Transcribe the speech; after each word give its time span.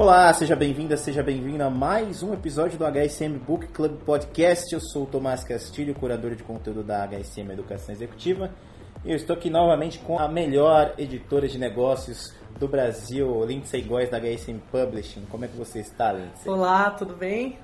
Olá, 0.00 0.32
seja 0.32 0.56
bem-vinda, 0.56 0.96
seja 0.96 1.22
bem-vindo 1.22 1.62
a 1.62 1.68
mais 1.68 2.22
um 2.22 2.32
episódio 2.32 2.78
do 2.78 2.86
HSM 2.86 3.36
Book 3.36 3.66
Club 3.66 3.98
Podcast. 3.98 4.72
Eu 4.72 4.80
sou 4.80 5.02
o 5.02 5.06
Tomás 5.06 5.44
Castilho, 5.44 5.94
curador 5.94 6.34
de 6.34 6.42
conteúdo 6.42 6.82
da 6.82 7.06
HSM 7.06 7.52
Educação 7.52 7.94
Executiva. 7.94 8.50
E 9.04 9.10
eu 9.10 9.16
estou 9.16 9.36
aqui 9.36 9.50
novamente 9.50 9.98
com 9.98 10.18
a 10.18 10.26
melhor 10.26 10.94
editora 10.96 11.46
de 11.46 11.58
negócios 11.58 12.34
do 12.58 12.66
Brasil, 12.66 13.44
Lindsay 13.44 13.82
Góes, 13.82 14.08
da 14.08 14.18
HSM 14.18 14.58
Publishing. 14.72 15.26
Como 15.30 15.44
é 15.44 15.48
que 15.48 15.56
você 15.58 15.80
está, 15.80 16.14
Lindsay? 16.14 16.50
Olá, 16.50 16.92
tudo 16.92 17.14
bem? 17.14 17.58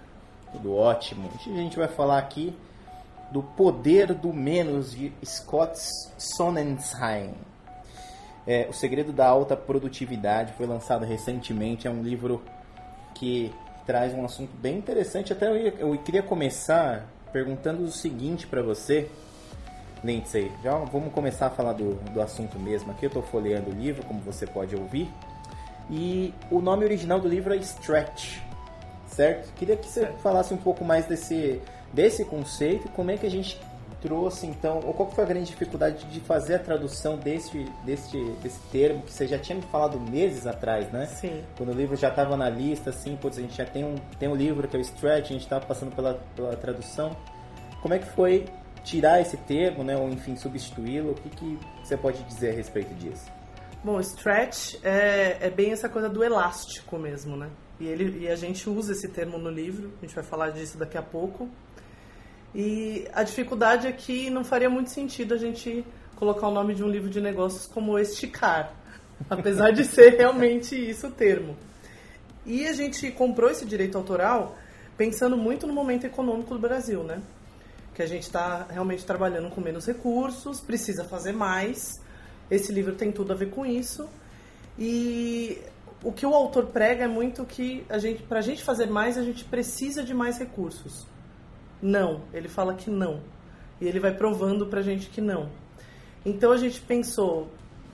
Tudo 0.52 0.76
ótimo. 0.76 1.30
Hoje 1.34 1.50
a 1.50 1.56
gente 1.56 1.78
vai 1.78 1.88
falar 1.88 2.18
aqui 2.18 2.54
do 3.32 3.42
Poder 3.42 4.12
do 4.12 4.34
Menos 4.34 4.90
de 4.90 5.10
Scott 5.24 5.80
Sonnensheim. 6.18 7.32
É, 8.46 8.66
o 8.68 8.72
Segredo 8.72 9.12
da 9.12 9.26
Alta 9.26 9.56
Produtividade 9.56 10.52
foi 10.52 10.66
lançado 10.66 11.04
recentemente. 11.04 11.88
É 11.88 11.90
um 11.90 12.02
livro 12.02 12.42
que 13.14 13.52
traz 13.84 14.14
um 14.14 14.24
assunto 14.24 14.50
bem 14.56 14.78
interessante. 14.78 15.32
Até 15.32 15.48
eu, 15.48 15.56
ia, 15.56 15.74
eu 15.78 15.98
queria 15.98 16.22
começar 16.22 17.06
perguntando 17.32 17.82
o 17.82 17.90
seguinte 17.90 18.46
para 18.46 18.62
você, 18.62 19.08
Lindsay. 20.04 20.50
Já 20.62 20.76
vamos 20.76 21.12
começar 21.12 21.46
a 21.46 21.50
falar 21.50 21.72
do, 21.72 21.94
do 22.12 22.20
assunto 22.20 22.58
mesmo. 22.58 22.92
Aqui 22.92 23.06
eu 23.06 23.08
estou 23.08 23.22
folheando 23.22 23.70
o 23.70 23.74
livro, 23.74 24.04
como 24.06 24.20
você 24.20 24.46
pode 24.46 24.76
ouvir. 24.76 25.08
E 25.90 26.32
o 26.50 26.60
nome 26.60 26.84
original 26.84 27.20
do 27.20 27.28
livro 27.28 27.54
é 27.54 27.56
Stretch, 27.58 28.38
certo? 29.06 29.52
Queria 29.54 29.76
que 29.76 29.86
você 29.86 30.06
falasse 30.22 30.52
um 30.52 30.56
pouco 30.56 30.84
mais 30.84 31.06
desse, 31.06 31.60
desse 31.92 32.24
conceito, 32.24 32.88
como 32.90 33.10
é 33.10 33.16
que 33.16 33.26
a 33.26 33.30
gente 33.30 33.60
trouxe 34.06 34.46
então, 34.46 34.80
ou 34.84 34.94
qual 34.94 35.10
foi 35.10 35.24
a 35.24 35.26
grande 35.26 35.46
dificuldade 35.46 36.04
de 36.04 36.20
fazer 36.20 36.54
a 36.54 36.58
tradução 36.60 37.18
desse, 37.18 37.64
desse, 37.84 38.16
desse 38.40 38.60
termo 38.70 39.02
que 39.02 39.12
você 39.12 39.26
já 39.26 39.36
tinha 39.36 39.56
me 39.56 39.62
falado 39.62 39.98
meses 39.98 40.46
atrás, 40.46 40.92
né? 40.92 41.06
Sim. 41.06 41.42
Quando 41.56 41.70
o 41.70 41.74
livro 41.74 41.96
já 41.96 42.08
estava 42.08 42.36
na 42.36 42.48
lista, 42.48 42.90
assim, 42.90 43.16
putz, 43.16 43.36
a 43.36 43.40
gente 43.40 43.56
já 43.56 43.64
tem 43.64 43.84
um, 43.84 43.96
tem 44.16 44.28
um 44.28 44.36
livro 44.36 44.68
que 44.68 44.76
é 44.76 44.78
o 44.78 44.82
Stretch, 44.82 45.30
a 45.30 45.32
gente 45.32 45.42
estava 45.42 45.66
passando 45.66 45.92
pela, 45.92 46.14
pela 46.36 46.54
tradução. 46.56 47.16
Como 47.82 47.94
é 47.94 47.98
que 47.98 48.06
foi 48.06 48.44
tirar 48.84 49.20
esse 49.20 49.36
termo, 49.38 49.82
né, 49.82 49.96
ou 49.96 50.08
enfim, 50.08 50.36
substituí-lo? 50.36 51.10
O 51.10 51.14
que, 51.14 51.28
que 51.30 51.58
você 51.82 51.96
pode 51.96 52.22
dizer 52.22 52.50
a 52.50 52.54
respeito 52.54 52.94
disso? 52.94 53.26
Bom, 53.82 53.98
stretch 54.00 54.76
é, 54.84 55.36
é 55.40 55.50
bem 55.50 55.72
essa 55.72 55.88
coisa 55.88 56.08
do 56.08 56.22
elástico 56.22 56.96
mesmo, 56.96 57.36
né? 57.36 57.50
E, 57.80 57.86
ele, 57.86 58.24
e 58.24 58.28
a 58.28 58.36
gente 58.36 58.70
usa 58.70 58.92
esse 58.92 59.08
termo 59.08 59.36
no 59.36 59.50
livro, 59.50 59.92
a 59.98 60.06
gente 60.06 60.14
vai 60.14 60.24
falar 60.24 60.50
disso 60.50 60.78
daqui 60.78 60.96
a 60.96 61.02
pouco. 61.02 61.50
E 62.58 63.06
a 63.12 63.22
dificuldade 63.22 63.86
é 63.86 63.92
que 63.92 64.30
não 64.30 64.42
faria 64.42 64.70
muito 64.70 64.88
sentido 64.88 65.34
a 65.34 65.36
gente 65.36 65.84
colocar 66.14 66.48
o 66.48 66.50
nome 66.50 66.74
de 66.74 66.82
um 66.82 66.88
livro 66.88 67.10
de 67.10 67.20
negócios 67.20 67.66
como 67.66 67.98
esticar, 67.98 68.72
apesar 69.28 69.72
de 69.72 69.84
ser 69.84 70.16
realmente 70.16 70.74
isso 70.74 71.08
o 71.08 71.10
termo. 71.10 71.54
E 72.46 72.66
a 72.66 72.72
gente 72.72 73.10
comprou 73.10 73.50
esse 73.50 73.66
direito 73.66 73.98
autoral 73.98 74.56
pensando 74.96 75.36
muito 75.36 75.66
no 75.66 75.74
momento 75.74 76.06
econômico 76.06 76.54
do 76.54 76.58
Brasil, 76.58 77.02
né? 77.02 77.20
Que 77.94 78.02
a 78.02 78.06
gente 78.06 78.22
está 78.22 78.66
realmente 78.70 79.04
trabalhando 79.04 79.50
com 79.50 79.60
menos 79.60 79.84
recursos, 79.84 80.58
precisa 80.58 81.04
fazer 81.04 81.32
mais. 81.32 82.00
Esse 82.50 82.72
livro 82.72 82.94
tem 82.94 83.12
tudo 83.12 83.34
a 83.34 83.36
ver 83.36 83.50
com 83.50 83.66
isso. 83.66 84.08
E 84.78 85.58
o 86.02 86.10
que 86.10 86.24
o 86.24 86.34
autor 86.34 86.68
prega 86.68 87.04
é 87.04 87.08
muito 87.08 87.44
que 87.44 87.84
a 87.90 87.98
gente, 87.98 88.22
para 88.22 88.38
a 88.38 88.42
gente 88.42 88.64
fazer 88.64 88.86
mais, 88.86 89.18
a 89.18 89.22
gente 89.22 89.44
precisa 89.44 90.02
de 90.02 90.14
mais 90.14 90.38
recursos. 90.38 91.06
Não, 91.80 92.22
ele 92.32 92.48
fala 92.48 92.74
que 92.74 92.90
não. 92.90 93.20
E 93.80 93.86
ele 93.86 94.00
vai 94.00 94.14
provando 94.14 94.66
pra 94.66 94.82
gente 94.82 95.08
que 95.08 95.20
não. 95.20 95.48
Então 96.24 96.52
a 96.52 96.56
gente 96.56 96.80
pensou, 96.80 97.48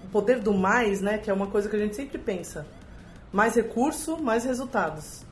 o 0.04 0.08
poder 0.08 0.40
do 0.40 0.52
mais, 0.52 1.00
né, 1.00 1.18
que 1.18 1.30
é 1.30 1.32
uma 1.32 1.48
coisa 1.48 1.68
que 1.68 1.76
a 1.76 1.78
gente 1.78 1.96
sempre 1.96 2.18
pensa. 2.18 2.66
Mais 3.32 3.54
recurso, 3.54 4.16
mais 4.16 4.44
resultados. 4.44 5.24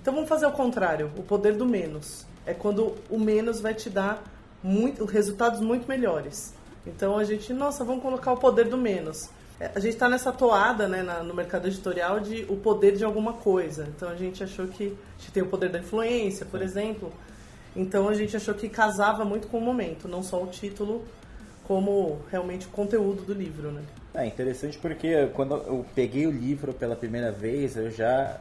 Então 0.00 0.14
vamos 0.14 0.28
fazer 0.28 0.46
o 0.46 0.52
contrário, 0.52 1.10
o 1.16 1.22
poder 1.22 1.54
do 1.56 1.66
menos. 1.66 2.26
É 2.46 2.54
quando 2.54 2.94
o 3.10 3.18
menos 3.18 3.60
vai 3.60 3.74
te 3.74 3.90
dar 3.90 4.22
muito, 4.62 5.04
resultados 5.04 5.60
muito 5.60 5.88
melhores. 5.88 6.54
Então 6.86 7.18
a 7.18 7.24
gente, 7.24 7.52
nossa, 7.52 7.84
vamos 7.84 8.02
colocar 8.02 8.32
o 8.32 8.36
poder 8.36 8.68
do 8.68 8.76
menos. 8.76 9.28
É, 9.58 9.70
a 9.74 9.80
gente 9.80 9.94
está 9.94 10.08
nessa 10.08 10.30
toada 10.30 10.86
né, 10.86 11.02
na, 11.02 11.22
no 11.22 11.34
mercado 11.34 11.66
editorial 11.66 12.20
de 12.20 12.46
o 12.48 12.56
poder 12.56 12.96
de 12.96 13.04
alguma 13.04 13.32
coisa. 13.32 13.88
Então 13.94 14.08
a 14.08 14.14
gente 14.14 14.44
achou 14.44 14.68
que 14.68 14.96
a 15.18 15.20
gente 15.20 15.32
tem 15.32 15.42
o 15.42 15.46
poder 15.46 15.70
da 15.70 15.78
influência, 15.78 16.46
por 16.46 16.62
exemplo. 16.62 17.12
Então 17.76 18.08
a 18.08 18.14
gente 18.14 18.34
achou 18.36 18.54
que 18.54 18.68
casava 18.68 19.24
muito 19.24 19.48
com 19.48 19.58
o 19.58 19.60
momento, 19.60 20.08
não 20.08 20.22
só 20.22 20.42
o 20.42 20.46
título, 20.46 21.04
como 21.64 22.20
realmente 22.30 22.66
o 22.66 22.70
conteúdo 22.70 23.22
do 23.22 23.34
livro, 23.34 23.70
né? 23.70 23.82
É 24.14 24.26
interessante 24.26 24.78
porque 24.78 25.26
quando 25.34 25.54
eu 25.54 25.84
peguei 25.94 26.26
o 26.26 26.30
livro 26.30 26.72
pela 26.72 26.96
primeira 26.96 27.30
vez, 27.30 27.76
eu 27.76 27.90
já 27.90 28.40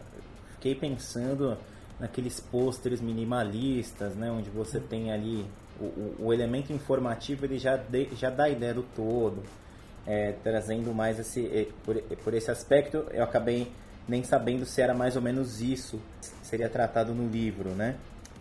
fiquei 0.53 0.74
pensando 0.74 1.57
naqueles 2.00 2.40
pôsteres 2.40 3.01
minimalistas, 3.01 4.16
né, 4.16 4.31
onde 4.31 4.50
você 4.50 4.79
tem 4.79 5.12
ali 5.12 5.45
o, 5.79 5.84
o, 5.84 6.16
o 6.28 6.34
elemento 6.34 6.72
informativo, 6.72 7.45
ele 7.45 7.57
já, 7.57 7.75
de, 7.78 8.09
já 8.16 8.29
dá 8.29 8.45
a 8.45 8.50
ideia 8.50 8.74
do 8.74 8.84
todo, 8.84 9.44
é, 10.06 10.34
trazendo 10.44 10.94
mais 10.94 11.19
esse 11.19 11.69
por, 11.84 11.97
por 12.24 12.34
esse 12.34 12.51
aspecto, 12.51 13.06
eu 13.12 13.24
acabei 13.24 13.72
nem 14.07 14.24
sabendo 14.24 14.66
se 14.66 14.81
era 14.81 14.94
mais 14.94 15.16
ou 15.16 15.22
menos 15.22 15.62
isso 15.62 16.00
seria 16.44 16.69
tratado 16.69 17.13
no 17.13 17.28
livro, 17.28 17.69
né? 17.69 17.95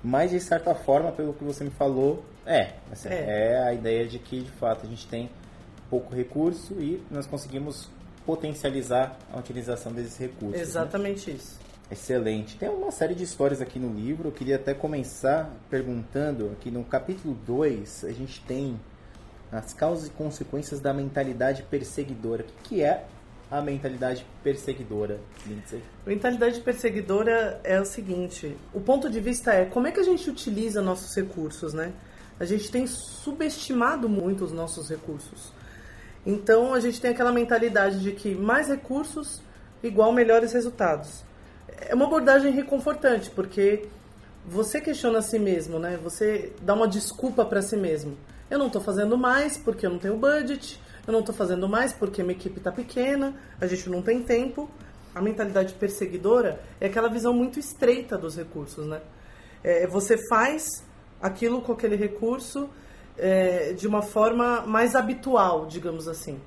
Mas, 0.04 0.30
de 0.30 0.38
certa 0.38 0.74
forma, 0.74 1.10
pelo 1.10 1.32
que 1.32 1.42
você 1.42 1.64
me 1.64 1.70
falou, 1.70 2.22
é. 2.44 2.74
Assim, 2.92 3.08
é. 3.08 3.52
é. 3.52 3.62
a 3.62 3.72
ideia 3.72 4.06
de 4.06 4.18
que, 4.18 4.42
de 4.42 4.50
fato, 4.50 4.86
a 4.86 4.88
gente 4.88 5.06
tem 5.08 5.30
pouco 5.88 6.14
recurso 6.14 6.74
e 6.74 7.02
nós 7.10 7.26
conseguimos 7.26 7.88
potencializar 8.26 9.16
a 9.32 9.38
utilização 9.38 9.92
desses 9.92 10.18
recursos. 10.18 10.56
Né? 10.56 10.60
Exatamente 10.60 11.30
né? 11.30 11.36
isso. 11.36 11.58
Excelente. 11.90 12.56
Tem 12.56 12.68
uma 12.68 12.90
série 12.90 13.14
de 13.14 13.24
histórias 13.24 13.60
aqui 13.60 13.78
no 13.78 13.92
livro. 13.92 14.28
Eu 14.28 14.32
queria 14.32 14.56
até 14.56 14.74
começar 14.74 15.50
perguntando 15.70 16.50
aqui 16.52 16.70
no 16.70 16.84
capítulo 16.84 17.34
2, 17.46 18.04
a 18.04 18.12
gente 18.12 18.40
tem 18.42 18.78
as 19.52 19.72
causas 19.72 20.08
e 20.08 20.10
consequências 20.10 20.80
da 20.80 20.92
mentalidade 20.92 21.62
perseguidora. 21.62 22.42
O 22.42 22.46
que, 22.46 22.52
que 22.62 22.82
é 22.82 23.06
a 23.54 23.62
mentalidade 23.62 24.26
perseguidora, 24.42 25.20
Lindsay? 25.46 25.80
Mentalidade 26.04 26.60
perseguidora 26.60 27.60
é 27.62 27.80
o 27.80 27.84
seguinte: 27.84 28.56
o 28.72 28.80
ponto 28.80 29.08
de 29.08 29.20
vista 29.20 29.52
é 29.52 29.64
como 29.64 29.86
é 29.86 29.92
que 29.92 30.00
a 30.00 30.02
gente 30.02 30.28
utiliza 30.28 30.82
nossos 30.82 31.14
recursos, 31.14 31.72
né? 31.72 31.92
A 32.40 32.44
gente 32.44 32.68
tem 32.68 32.84
subestimado 32.88 34.08
muito 34.08 34.44
os 34.44 34.50
nossos 34.50 34.88
recursos. 34.90 35.52
Então 36.26 36.74
a 36.74 36.80
gente 36.80 37.00
tem 37.00 37.12
aquela 37.12 37.30
mentalidade 37.30 38.00
de 38.00 38.10
que 38.10 38.34
mais 38.34 38.66
recursos 38.66 39.40
igual 39.84 40.12
melhores 40.12 40.52
resultados. 40.52 41.22
É 41.68 41.94
uma 41.94 42.06
abordagem 42.06 42.50
reconfortante, 42.50 43.30
porque 43.30 43.86
você 44.44 44.80
questiona 44.80 45.20
a 45.20 45.22
si 45.22 45.38
mesmo, 45.38 45.78
né? 45.78 45.96
Você 46.02 46.52
dá 46.60 46.74
uma 46.74 46.88
desculpa 46.88 47.44
para 47.44 47.62
si 47.62 47.76
mesmo. 47.76 48.16
Eu 48.50 48.58
não 48.58 48.66
estou 48.66 48.82
fazendo 48.82 49.16
mais 49.16 49.56
porque 49.56 49.86
eu 49.86 49.90
não 49.90 49.98
tenho 49.98 50.16
budget, 50.16 50.80
eu 51.06 51.12
não 51.12 51.20
estou 51.20 51.34
fazendo 51.34 51.68
mais 51.68 51.92
porque 51.92 52.22
minha 52.22 52.34
equipe 52.34 52.58
está 52.58 52.72
pequena, 52.72 53.34
a 53.60 53.66
gente 53.66 53.88
não 53.88 54.02
tem 54.02 54.22
tempo. 54.22 54.70
A 55.14 55.20
mentalidade 55.20 55.74
perseguidora 55.74 56.60
é 56.80 56.86
aquela 56.86 57.08
visão 57.08 57.32
muito 57.32 57.58
estreita 57.58 58.18
dos 58.18 58.36
recursos, 58.36 58.86
né? 58.86 59.00
É, 59.62 59.86
você 59.86 60.18
faz 60.28 60.66
aquilo 61.20 61.62
com 61.62 61.72
aquele 61.72 61.94
recurso 61.94 62.68
é, 63.16 63.72
de 63.72 63.86
uma 63.86 64.02
forma 64.02 64.62
mais 64.62 64.94
habitual, 64.94 65.66
digamos 65.66 66.08
assim. 66.08 66.40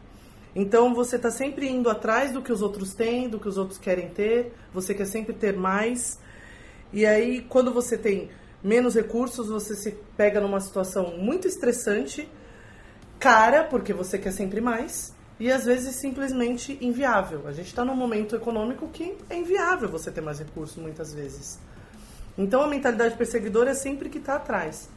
Então 0.55 0.93
você 0.93 1.15
está 1.15 1.29
sempre 1.29 1.69
indo 1.69 1.89
atrás 1.89 2.31
do 2.31 2.41
que 2.41 2.51
os 2.51 2.61
outros 2.61 2.93
têm, 2.93 3.29
do 3.29 3.39
que 3.39 3.47
os 3.47 3.57
outros 3.57 3.77
querem 3.79 4.09
ter, 4.09 4.53
você 4.73 4.93
quer 4.93 5.05
sempre 5.05 5.33
ter 5.33 5.55
mais. 5.55 6.19
E 6.91 7.05
aí, 7.05 7.41
quando 7.41 7.71
você 7.71 7.97
tem 7.97 8.29
menos 8.63 8.95
recursos, 8.95 9.49
você 9.49 9.75
se 9.75 9.91
pega 10.17 10.41
numa 10.41 10.59
situação 10.59 11.15
muito 11.17 11.47
estressante 11.47 12.27
cara, 13.19 13.63
porque 13.63 13.93
você 13.93 14.17
quer 14.17 14.31
sempre 14.31 14.61
mais, 14.61 15.13
e 15.39 15.51
às 15.51 15.65
vezes 15.65 15.95
simplesmente 15.95 16.77
inviável. 16.81 17.47
A 17.47 17.51
gente 17.51 17.67
está 17.67 17.85
num 17.85 17.95
momento 17.95 18.35
econômico 18.35 18.87
que 18.87 19.17
é 19.29 19.37
inviável 19.37 19.89
você 19.89 20.11
ter 20.11 20.21
mais 20.21 20.39
recursos 20.39 20.77
muitas 20.77 21.13
vezes. 21.13 21.59
Então 22.37 22.61
a 22.61 22.67
mentalidade 22.67 23.15
perseguidora 23.15 23.71
é 23.71 23.73
sempre 23.73 24.09
que 24.09 24.17
está 24.17 24.35
atrás. 24.35 24.89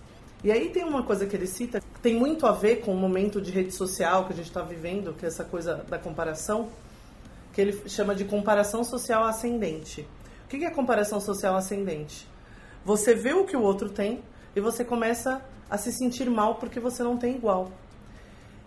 E 0.43 0.51
aí 0.51 0.71
tem 0.71 0.85
uma 0.85 1.03
coisa 1.03 1.27
que 1.27 1.37
ele 1.37 1.47
cita, 1.47 1.81
que 1.81 2.01
tem 2.01 2.15
muito 2.15 2.47
a 2.47 2.53
ver 2.53 2.77
com 2.77 2.95
o 2.95 2.97
momento 2.97 3.41
de 3.41 3.51
rede 3.51 3.73
social 3.73 4.27
que 4.27 4.33
a 4.33 4.37
gente 4.37 4.49
está 4.49 4.63
vivendo, 4.63 5.13
que 5.13 5.27
é 5.27 5.29
essa 5.29 5.45
coisa 5.45 5.85
da 5.89 5.99
comparação, 5.99 6.71
que 7.53 7.61
ele 7.61 7.89
chama 7.89 8.15
de 8.15 8.25
comparação 8.25 8.83
social 8.83 9.25
ascendente. 9.25 10.09
O 10.45 10.49
que 10.49 10.65
é 10.65 10.71
comparação 10.71 11.21
social 11.21 11.55
ascendente? 11.57 12.27
Você 12.85 13.15
vê 13.15 13.35
o 13.35 13.45
que 13.45 13.57
o 13.57 13.63
outro 13.63 13.91
tem 13.91 14.23
e 14.57 14.61
você 14.61 14.83
começa 14.83 15.43
a 15.69 15.77
se 15.77 15.93
sentir 15.93 16.31
mal 16.31 16.55
porque 16.55 16.81
você 16.81 17.03
não 17.03 17.19
tem 17.19 17.37
igual. 17.37 17.71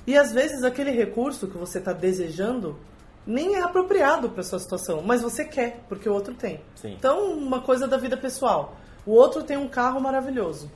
E 0.05 0.17
às 0.17 0.31
vezes 0.33 0.63
aquele 0.63 0.91
recurso 0.91 1.47
que 1.47 1.57
você 1.57 1.79
está 1.79 1.93
desejando 1.93 2.77
nem 3.25 3.55
é 3.55 3.61
apropriado 3.61 4.29
para 4.29 4.43
sua 4.43 4.59
situação, 4.59 5.01
mas 5.01 5.21
você 5.21 5.45
quer, 5.45 5.81
porque 5.87 6.09
o 6.09 6.13
outro 6.13 6.33
tem. 6.33 6.59
Sim. 6.75 6.93
Então, 6.93 7.31
uma 7.33 7.61
coisa 7.61 7.87
da 7.87 7.95
vida 7.97 8.17
pessoal. 8.17 8.75
O 9.05 9.11
outro 9.11 9.43
tem 9.43 9.55
um 9.57 9.67
carro 9.69 9.99
maravilhoso. 10.01 10.69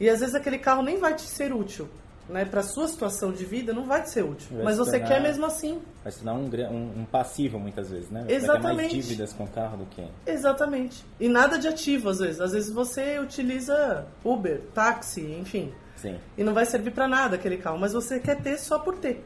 E 0.00 0.08
às 0.08 0.18
vezes 0.20 0.34
aquele 0.34 0.58
carro 0.58 0.82
nem 0.82 0.98
vai 0.98 1.14
te 1.14 1.22
ser 1.22 1.52
útil, 1.52 1.88
né, 2.28 2.44
para 2.44 2.62
sua 2.62 2.88
situação 2.88 3.32
de 3.32 3.44
vida, 3.44 3.72
não 3.72 3.84
vai 3.84 4.04
ser 4.06 4.24
útil. 4.24 4.48
Vai 4.56 4.64
Mas 4.64 4.74
se 4.74 4.78
você 4.78 4.90
tornar- 4.98 5.08
quer 5.08 5.20
mesmo 5.22 5.46
assim. 5.46 5.80
Vai 6.02 6.10
se 6.12 6.18
tornar 6.22 6.34
um, 6.34 6.46
um, 6.72 7.00
um 7.02 7.04
passivo 7.04 7.58
muitas 7.58 7.90
vezes, 7.90 8.08
né? 8.10 8.20
Você 8.20 8.26
vai 8.26 8.36
ter 8.38 8.44
Exatamente. 8.44 8.76
mais 8.76 8.90
dívidas 9.06 9.32
com 9.32 9.44
o 9.44 9.48
carro 9.48 9.76
do 9.78 9.86
que. 9.86 10.04
Exatamente. 10.26 11.04
E 11.20 11.28
nada 11.28 11.58
de 11.58 11.68
ativo, 11.68 12.08
às 12.08 12.18
vezes. 12.18 12.40
Às 12.40 12.52
vezes 12.52 12.72
você 12.72 13.18
utiliza 13.18 14.06
Uber, 14.24 14.60
táxi, 14.74 15.20
enfim. 15.40 15.72
Sim. 16.00 16.18
E 16.36 16.42
não 16.42 16.54
vai 16.54 16.64
servir 16.64 16.92
para 16.92 17.06
nada 17.06 17.36
aquele 17.36 17.58
carro, 17.58 17.78
mas 17.78 17.92
você 17.92 18.18
quer 18.18 18.40
ter 18.40 18.58
só 18.58 18.78
por 18.78 18.96
ter. 18.96 19.22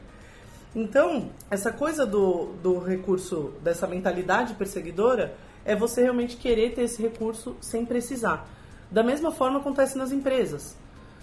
Então, 0.75 1.29
essa 1.49 1.71
coisa 1.71 2.05
do, 2.05 2.53
do 2.61 2.79
recurso, 2.79 3.53
dessa 3.63 3.87
mentalidade 3.87 4.55
perseguidora, 4.55 5.33
é 5.63 5.73
você 5.73 6.01
realmente 6.01 6.35
querer 6.35 6.73
ter 6.73 6.83
esse 6.83 7.01
recurso 7.01 7.55
sem 7.61 7.85
precisar. 7.85 8.47
Da 8.91 9.01
mesma 9.01 9.31
forma 9.31 9.59
acontece 9.59 9.97
nas 9.97 10.11
empresas. 10.11 10.77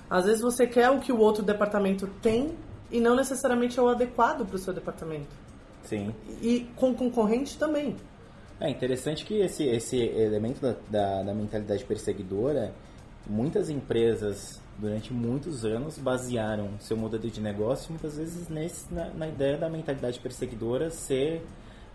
Às 0.08 0.24
vezes 0.24 0.40
você 0.40 0.66
quer 0.66 0.90
o 0.90 1.00
que 1.00 1.12
o 1.12 1.18
outro 1.18 1.42
departamento 1.42 2.06
tem 2.22 2.54
e 2.90 2.98
não 2.98 3.14
necessariamente 3.14 3.78
é 3.78 3.82
o 3.82 3.88
adequado 3.88 4.46
para 4.46 4.56
o 4.56 4.58
seu 4.58 4.72
departamento. 4.72 5.34
Sim. 5.84 6.14
E 6.40 6.66
com 6.76 6.94
concorrente 6.94 7.58
também. 7.58 7.96
É 8.58 8.70
interessante 8.70 9.24
que 9.24 9.40
esse, 9.40 9.64
esse 9.64 9.98
elemento 9.98 10.60
da, 10.60 10.76
da, 10.88 11.22
da 11.24 11.34
mentalidade 11.34 11.84
perseguidora, 11.84 12.72
muitas 13.26 13.68
empresas 13.68 14.60
durante 14.82 15.12
muitos 15.12 15.64
anos 15.64 15.96
basearam 15.96 16.70
seu 16.80 16.96
modelo 16.96 17.30
de 17.30 17.40
negócio 17.40 17.90
muitas 17.90 18.16
vezes 18.16 18.48
nesse, 18.48 18.92
na, 18.92 19.10
na 19.10 19.28
ideia 19.28 19.56
da 19.56 19.70
mentalidade 19.70 20.18
perseguidora 20.18 20.90
ser 20.90 21.40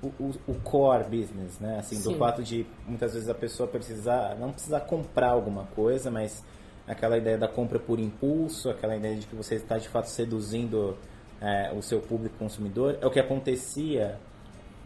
o, 0.01 0.07
o, 0.07 0.33
o 0.47 0.53
core 0.61 1.03
business, 1.03 1.59
né? 1.59 1.79
Assim, 1.79 1.97
do 1.97 2.11
Sim. 2.11 2.17
fato 2.17 2.41
de 2.41 2.65
muitas 2.87 3.13
vezes 3.13 3.27
a 3.27 3.33
pessoa 3.33 3.67
precisar, 3.67 4.37
não 4.39 4.53
precisar 4.53 4.81
comprar 4.81 5.31
alguma 5.31 5.65
coisa, 5.75 6.09
mas 6.09 6.45
aquela 6.87 7.17
ideia 7.17 7.37
da 7.37 7.47
compra 7.47 7.77
por 7.77 7.99
impulso, 7.99 8.69
aquela 8.69 8.95
ideia 8.95 9.17
de 9.17 9.27
que 9.27 9.35
você 9.35 9.55
está 9.55 9.77
de 9.77 9.89
fato 9.89 10.05
seduzindo 10.05 10.95
é, 11.41 11.73
o 11.75 11.81
seu 11.81 11.99
público 11.99 12.37
consumidor, 12.37 12.97
é 13.01 13.05
o 13.05 13.11
que 13.11 13.19
acontecia 13.19 14.17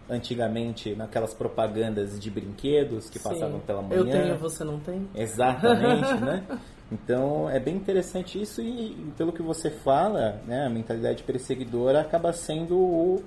antigamente 0.10 0.96
naquelas 0.96 1.34
propagandas 1.34 2.20
de 2.20 2.32
brinquedos 2.32 3.10
que 3.10 3.20
passavam 3.20 3.60
Sim. 3.60 3.66
pela 3.66 3.82
manhã. 3.84 4.00
Eu 4.00 4.06
tenho, 4.10 4.38
você 4.38 4.64
não 4.64 4.80
tem? 4.80 5.08
Exatamente, 5.14 6.14
né? 6.16 6.44
Então 6.92 7.50
é 7.50 7.60
bem 7.60 7.76
interessante 7.76 8.42
isso 8.42 8.62
e, 8.62 9.12
pelo 9.18 9.32
que 9.32 9.42
você 9.42 9.70
fala, 9.70 10.42
né, 10.46 10.66
a 10.66 10.70
mentalidade 10.70 11.24
perseguidora 11.24 12.02
acaba 12.02 12.34
sendo 12.34 12.78
o, 12.78 13.24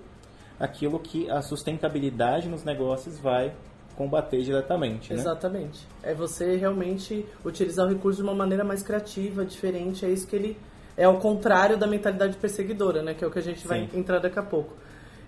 aquilo 0.60 0.98
que 0.98 1.30
a 1.30 1.40
sustentabilidade 1.40 2.48
nos 2.48 2.62
negócios 2.62 3.18
vai 3.18 3.54
combater 3.96 4.42
diretamente, 4.42 5.12
né? 5.12 5.20
Exatamente. 5.20 5.86
É 6.02 6.12
você 6.12 6.56
realmente 6.56 7.24
utilizar 7.44 7.86
o 7.86 7.88
recurso 7.88 8.22
de 8.22 8.28
uma 8.28 8.34
maneira 8.34 8.64
mais 8.64 8.82
criativa, 8.82 9.44
diferente. 9.44 10.04
É 10.04 10.10
isso 10.10 10.26
que 10.26 10.36
ele. 10.36 10.56
É 10.96 11.04
ao 11.04 11.18
contrário 11.18 11.76
da 11.76 11.86
mentalidade 11.86 12.36
perseguidora, 12.36 13.02
né? 13.02 13.14
Que 13.14 13.24
é 13.24 13.26
o 13.26 13.30
que 13.30 13.38
a 13.38 13.42
gente 13.42 13.66
vai 13.66 13.88
Sim. 13.88 13.98
entrar 13.98 14.18
daqui 14.18 14.38
a 14.38 14.42
pouco. 14.42 14.74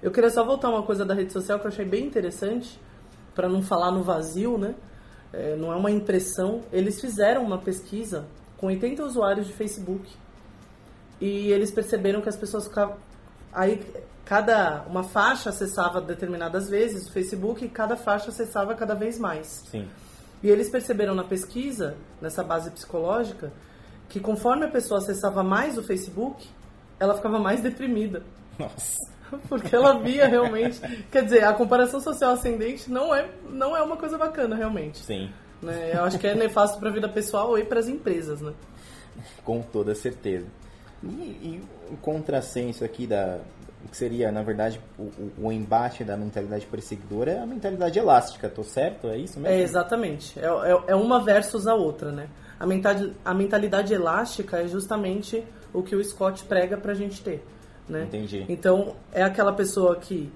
Eu 0.02 0.10
queria 0.10 0.30
só 0.30 0.44
voltar 0.44 0.68
uma 0.68 0.82
coisa 0.82 1.04
da 1.04 1.14
rede 1.14 1.32
social 1.32 1.58
que 1.58 1.66
eu 1.66 1.70
achei 1.70 1.84
bem 1.84 2.04
interessante, 2.04 2.78
para 3.34 3.48
não 3.48 3.62
falar 3.62 3.90
no 3.90 4.02
vazio, 4.02 4.58
né? 4.58 4.74
É, 5.36 5.54
não 5.54 5.70
é 5.70 5.76
uma 5.76 5.90
impressão. 5.90 6.62
Eles 6.72 6.98
fizeram 6.98 7.44
uma 7.44 7.58
pesquisa 7.58 8.26
com 8.56 8.68
80 8.68 9.04
usuários 9.04 9.46
de 9.46 9.52
Facebook 9.52 10.10
e 11.20 11.52
eles 11.52 11.70
perceberam 11.70 12.22
que 12.22 12.28
as 12.28 12.36
pessoas 12.36 12.66
ficavam. 12.66 12.96
Aí 13.52 13.84
cada 14.24 14.84
uma 14.88 15.04
faixa 15.04 15.50
acessava 15.50 16.00
determinadas 16.00 16.70
vezes 16.70 17.06
o 17.06 17.12
Facebook 17.12 17.64
e 17.64 17.68
cada 17.68 17.96
faixa 17.96 18.30
acessava 18.30 18.74
cada 18.74 18.94
vez 18.94 19.18
mais. 19.18 19.62
Sim. 19.70 19.86
E 20.42 20.48
eles 20.48 20.70
perceberam 20.70 21.14
na 21.14 21.24
pesquisa, 21.24 21.96
nessa 22.20 22.42
base 22.42 22.70
psicológica, 22.70 23.52
que 24.08 24.20
conforme 24.20 24.64
a 24.64 24.70
pessoa 24.70 25.00
acessava 25.00 25.42
mais 25.42 25.76
o 25.76 25.82
Facebook, 25.82 26.48
ela 26.98 27.14
ficava 27.14 27.38
mais 27.38 27.60
deprimida. 27.60 28.22
Nossa. 28.58 28.96
Porque 29.48 29.74
ela 29.74 29.98
via 29.98 30.26
realmente. 30.26 30.80
Quer 31.10 31.24
dizer, 31.24 31.44
a 31.44 31.52
comparação 31.52 32.00
social 32.00 32.32
ascendente 32.32 32.90
não 32.90 33.14
é, 33.14 33.28
não 33.50 33.76
é 33.76 33.82
uma 33.82 33.96
coisa 33.96 34.16
bacana, 34.18 34.54
realmente. 34.56 34.98
Sim. 35.04 35.30
Né? 35.62 35.92
Eu 35.94 36.04
acho 36.04 36.18
que 36.18 36.26
é 36.26 36.34
nefasto 36.34 36.78
para 36.78 36.88
a 36.88 36.92
vida 36.92 37.08
pessoal 37.08 37.58
e 37.58 37.64
para 37.64 37.80
as 37.80 37.88
empresas, 37.88 38.40
né? 38.40 38.52
Com 39.44 39.62
toda 39.62 39.94
certeza. 39.94 40.46
E, 41.02 41.06
e 41.06 41.62
o 41.90 41.96
contrassenso 41.96 42.84
aqui 42.84 43.06
da 43.06 43.38
o 43.84 43.88
que 43.88 43.96
seria, 43.96 44.32
na 44.32 44.42
verdade, 44.42 44.80
o, 44.98 45.10
o- 45.38 45.52
embate 45.52 46.02
da 46.02 46.16
mentalidade 46.16 46.66
perseguidora 46.66 47.30
é 47.32 47.38
a 47.38 47.46
mentalidade 47.46 47.96
elástica, 47.98 48.48
tô 48.48 48.64
certo? 48.64 49.06
É 49.08 49.16
isso 49.16 49.38
mesmo? 49.38 49.54
É, 49.56 49.60
exatamente. 49.60 50.36
É, 50.40 50.46
é, 50.46 50.82
é 50.88 50.94
uma 50.96 51.22
versus 51.22 51.68
a 51.68 51.74
outra, 51.74 52.10
né? 52.10 52.28
A 52.58 52.66
mentalidade, 52.66 53.14
a 53.24 53.32
mentalidade 53.32 53.94
elástica 53.94 54.58
é 54.60 54.66
justamente 54.66 55.44
o 55.72 55.82
que 55.84 55.94
o 55.94 56.02
Scott 56.02 56.44
prega 56.46 56.76
pra 56.76 56.94
gente 56.94 57.22
ter, 57.22 57.44
né? 57.88 58.04
Entendi. 58.04 58.44
Então, 58.48 58.96
é 59.12 59.22
aquela 59.22 59.52
pessoa 59.52 59.96
que 59.96 60.30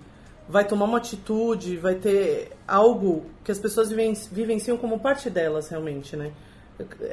vai 0.49 0.64
tomar 0.67 0.87
uma 0.87 0.99
atitude, 0.99 1.76
vai 1.76 1.94
ter 1.94 2.50
algo 2.67 3.25
que 3.44 3.52
as 3.52 3.58
pessoas 3.58 3.88
viven- 3.88 4.14
vivenciam 4.32 4.76
como 4.76 4.99
parte 4.99 5.31
delas, 5.31 5.69
realmente, 5.69 6.17
né? 6.17 6.32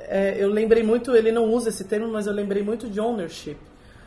É, 0.07 0.35
eu 0.37 0.49
lembrei 0.49 0.81
muito, 0.81 1.15
ele 1.15 1.31
não 1.31 1.45
usa 1.51 1.69
esse 1.69 1.83
termo, 1.83 2.07
mas 2.07 2.25
eu 2.25 2.33
lembrei 2.33 2.63
muito 2.63 2.89
de 2.89 2.99
ownership. 2.99 3.57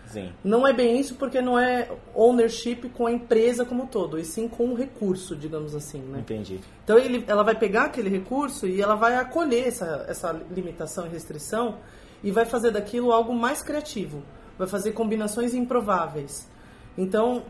Sim. 0.06 0.32
Não 0.42 0.66
é 0.66 0.72
bem 0.72 0.98
isso 0.98 1.14
porque 1.14 1.40
não 1.40 1.56
é 1.56 1.88
ownership 2.14 2.88
com 2.96 3.06
a 3.06 3.12
empresa 3.12 3.64
como 3.64 3.84
um 3.84 3.86
todo, 3.86 4.18
e 4.18 4.24
sim 4.24 4.48
com 4.48 4.70
o 4.70 4.74
recurso, 4.74 5.36
digamos 5.36 5.72
assim, 5.72 6.00
né? 6.00 6.18
Entendi. 6.18 6.58
Então 6.82 6.98
ele, 6.98 7.22
ela 7.28 7.44
vai 7.44 7.54
pegar 7.54 7.84
aquele 7.84 8.08
recurso 8.08 8.66
e 8.66 8.82
ela 8.82 8.96
vai 8.96 9.14
acolher 9.14 9.68
essa, 9.68 10.04
essa 10.08 10.32
limitação 10.50 11.06
e 11.06 11.10
restrição 11.10 11.76
e 12.24 12.32
vai 12.32 12.44
fazer 12.44 12.72
daquilo 12.72 13.12
algo 13.12 13.32
mais 13.32 13.62
criativo. 13.62 14.20
Vai 14.60 14.68
fazer 14.68 14.92
combinações 14.92 15.54
improváveis. 15.54 16.46
Então 16.98 17.44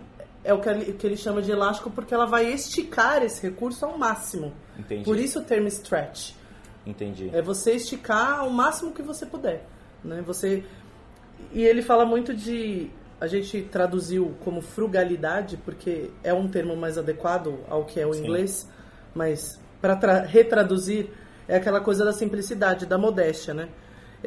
é 0.45 0.55
o 0.55 0.61
que 0.61 0.69
ele, 0.69 0.93
que 0.93 1.05
ele 1.05 1.17
chama 1.17 1.43
de 1.43 1.51
elástico 1.51 1.91
porque 1.91 2.15
ela 2.15 2.25
vai 2.25 2.47
esticar 2.53 3.21
esse 3.25 3.43
recurso 3.43 3.85
ao 3.85 3.99
máximo. 3.99 4.53
Entendi. 4.79 5.03
Por 5.03 5.19
isso 5.19 5.41
o 5.41 5.43
termo 5.43 5.67
stretch. 5.67 6.35
Entendi. 6.87 7.29
É 7.33 7.43
você 7.43 7.73
esticar 7.73 8.39
ao 8.39 8.51
máximo 8.51 8.93
que 8.93 9.03
você 9.03 9.27
puder. 9.27 9.67
Né? 10.05 10.23
Você... 10.25 10.65
E 11.53 11.65
ele 11.65 11.83
fala 11.83 12.07
muito 12.07 12.33
de. 12.33 12.89
A 13.21 13.27
gente 13.27 13.61
traduziu 13.63 14.37
como 14.45 14.63
frugalidade, 14.63 15.57
porque 15.57 16.13
é 16.23 16.33
um 16.33 16.47
termo 16.47 16.77
mais 16.77 16.97
adequado 16.97 17.59
ao 17.69 17.85
que 17.87 17.99
é 17.99 18.07
o 18.07 18.13
Sim. 18.13 18.23
inglês, 18.23 18.69
mas 19.13 19.61
para 19.81 20.21
retraduzir 20.21 21.11
é 21.49 21.57
aquela 21.57 21.81
coisa 21.81 22.05
da 22.05 22.13
simplicidade, 22.13 22.87
da 22.87 22.97
modéstia, 22.97 23.53
né? 23.53 23.69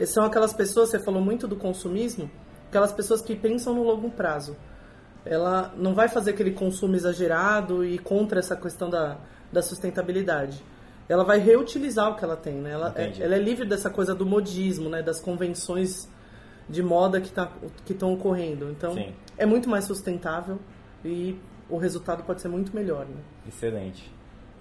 São 0.05 0.25
aquelas 0.25 0.51
pessoas, 0.51 0.89
você 0.89 0.99
falou 0.99 1.21
muito 1.21 1.47
do 1.47 1.55
consumismo, 1.55 2.29
aquelas 2.73 2.91
pessoas 2.91 3.21
que 3.21 3.35
pensam 3.35 3.75
no 3.75 3.83
longo 3.83 4.09
prazo. 4.09 4.55
Ela 5.23 5.71
não 5.77 5.93
vai 5.93 6.09
fazer 6.09 6.31
aquele 6.31 6.51
consumo 6.51 6.95
exagerado 6.95 7.85
e 7.85 7.99
contra 7.99 8.39
essa 8.39 8.55
questão 8.55 8.89
da, 8.89 9.17
da 9.51 9.61
sustentabilidade. 9.61 10.61
Ela 11.07 11.23
vai 11.23 11.37
reutilizar 11.37 12.11
o 12.11 12.15
que 12.15 12.23
ela 12.25 12.35
tem, 12.35 12.55
né? 12.55 12.71
Ela, 12.71 12.91
é, 12.97 13.13
ela 13.19 13.35
é 13.35 13.37
livre 13.39 13.65
dessa 13.67 13.89
coisa 13.89 14.15
do 14.15 14.25
modismo, 14.25 14.89
né? 14.89 15.03
Das 15.03 15.19
convenções 15.19 16.09
de 16.67 16.81
moda 16.81 17.21
que 17.21 17.31
tá, 17.31 17.51
que 17.85 17.93
estão 17.93 18.11
ocorrendo. 18.13 18.69
Então, 18.71 18.95
Sim. 18.95 19.13
é 19.37 19.45
muito 19.45 19.69
mais 19.69 19.85
sustentável 19.85 20.57
e 21.05 21.37
o 21.69 21.77
resultado 21.77 22.23
pode 22.23 22.41
ser 22.41 22.47
muito 22.47 22.75
melhor, 22.75 23.05
né? 23.05 23.21
Excelente. 23.47 24.11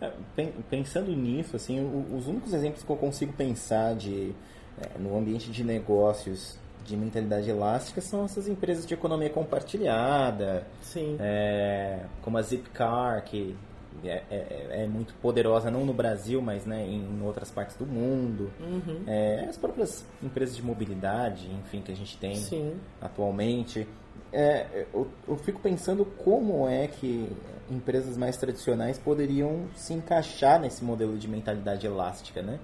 É, 0.01 0.11
pen- 0.37 0.53
Pensando 0.69 1.11
nisso, 1.13 1.57
assim, 1.57 1.81
os 2.15 2.27
únicos 2.27 2.53
exemplos 2.53 2.83
que 2.85 2.91
eu 2.91 2.97
consigo 2.97 3.33
pensar 3.33 3.95
de 3.95 4.33
é, 4.81 4.99
no 4.99 5.17
ambiente 5.17 5.51
de 5.51 5.65
negócios 5.65 6.59
de 6.85 6.97
mentalidade 6.97 7.49
elástica 7.49 8.01
são 8.01 8.25
essas 8.25 8.49
empresas 8.49 8.87
de 8.87 8.93
economia 8.95 9.31
compartilhada, 9.31 10.67
Sim. 10.81 11.17
é, 11.21 12.01
como 12.23 12.39
a 12.39 12.43
Zipcar, 12.43 13.23
que 13.25 13.57
é, 14.05 14.23
é- 14.31 14.83
é 14.85 14.87
muito 14.87 15.15
poderosa 15.15 15.71
não 15.71 15.85
no 15.85 15.93
Brasil, 15.93 16.41
mas 16.43 16.65
né, 16.67 16.85
em 16.87 17.23
outras 17.23 17.51
partes 17.51 17.77
do 17.77 17.87
mundo. 17.87 18.51
Uhum. 18.61 19.03
É, 19.07 19.45
as 19.49 19.57
próprias 19.57 20.05
empresas 20.23 20.57
de 20.57 20.63
mobilidade, 20.63 21.49
enfim, 21.53 21.81
que 21.83 21.93
a 21.93 21.97
gente 21.97 22.17
tem 22.17 22.35
Sim. 22.37 22.75
atualmente. 23.01 23.87
É, 24.33 24.87
eu, 24.95 25.07
eu 25.29 25.37
fico 25.37 25.61
pensando 25.61 26.05
como 26.05 26.67
é 26.67 26.87
que 26.89 27.31
empresas 27.71 28.17
mais 28.17 28.37
tradicionais 28.37 28.99
poderiam 28.99 29.67
se 29.77 29.93
encaixar 29.93 30.59
nesse 30.61 30.83
modelo 30.83 31.17
de 31.19 31.29
mentalidade 31.29 31.87
elástica, 31.87 32.43
né? 32.43 32.59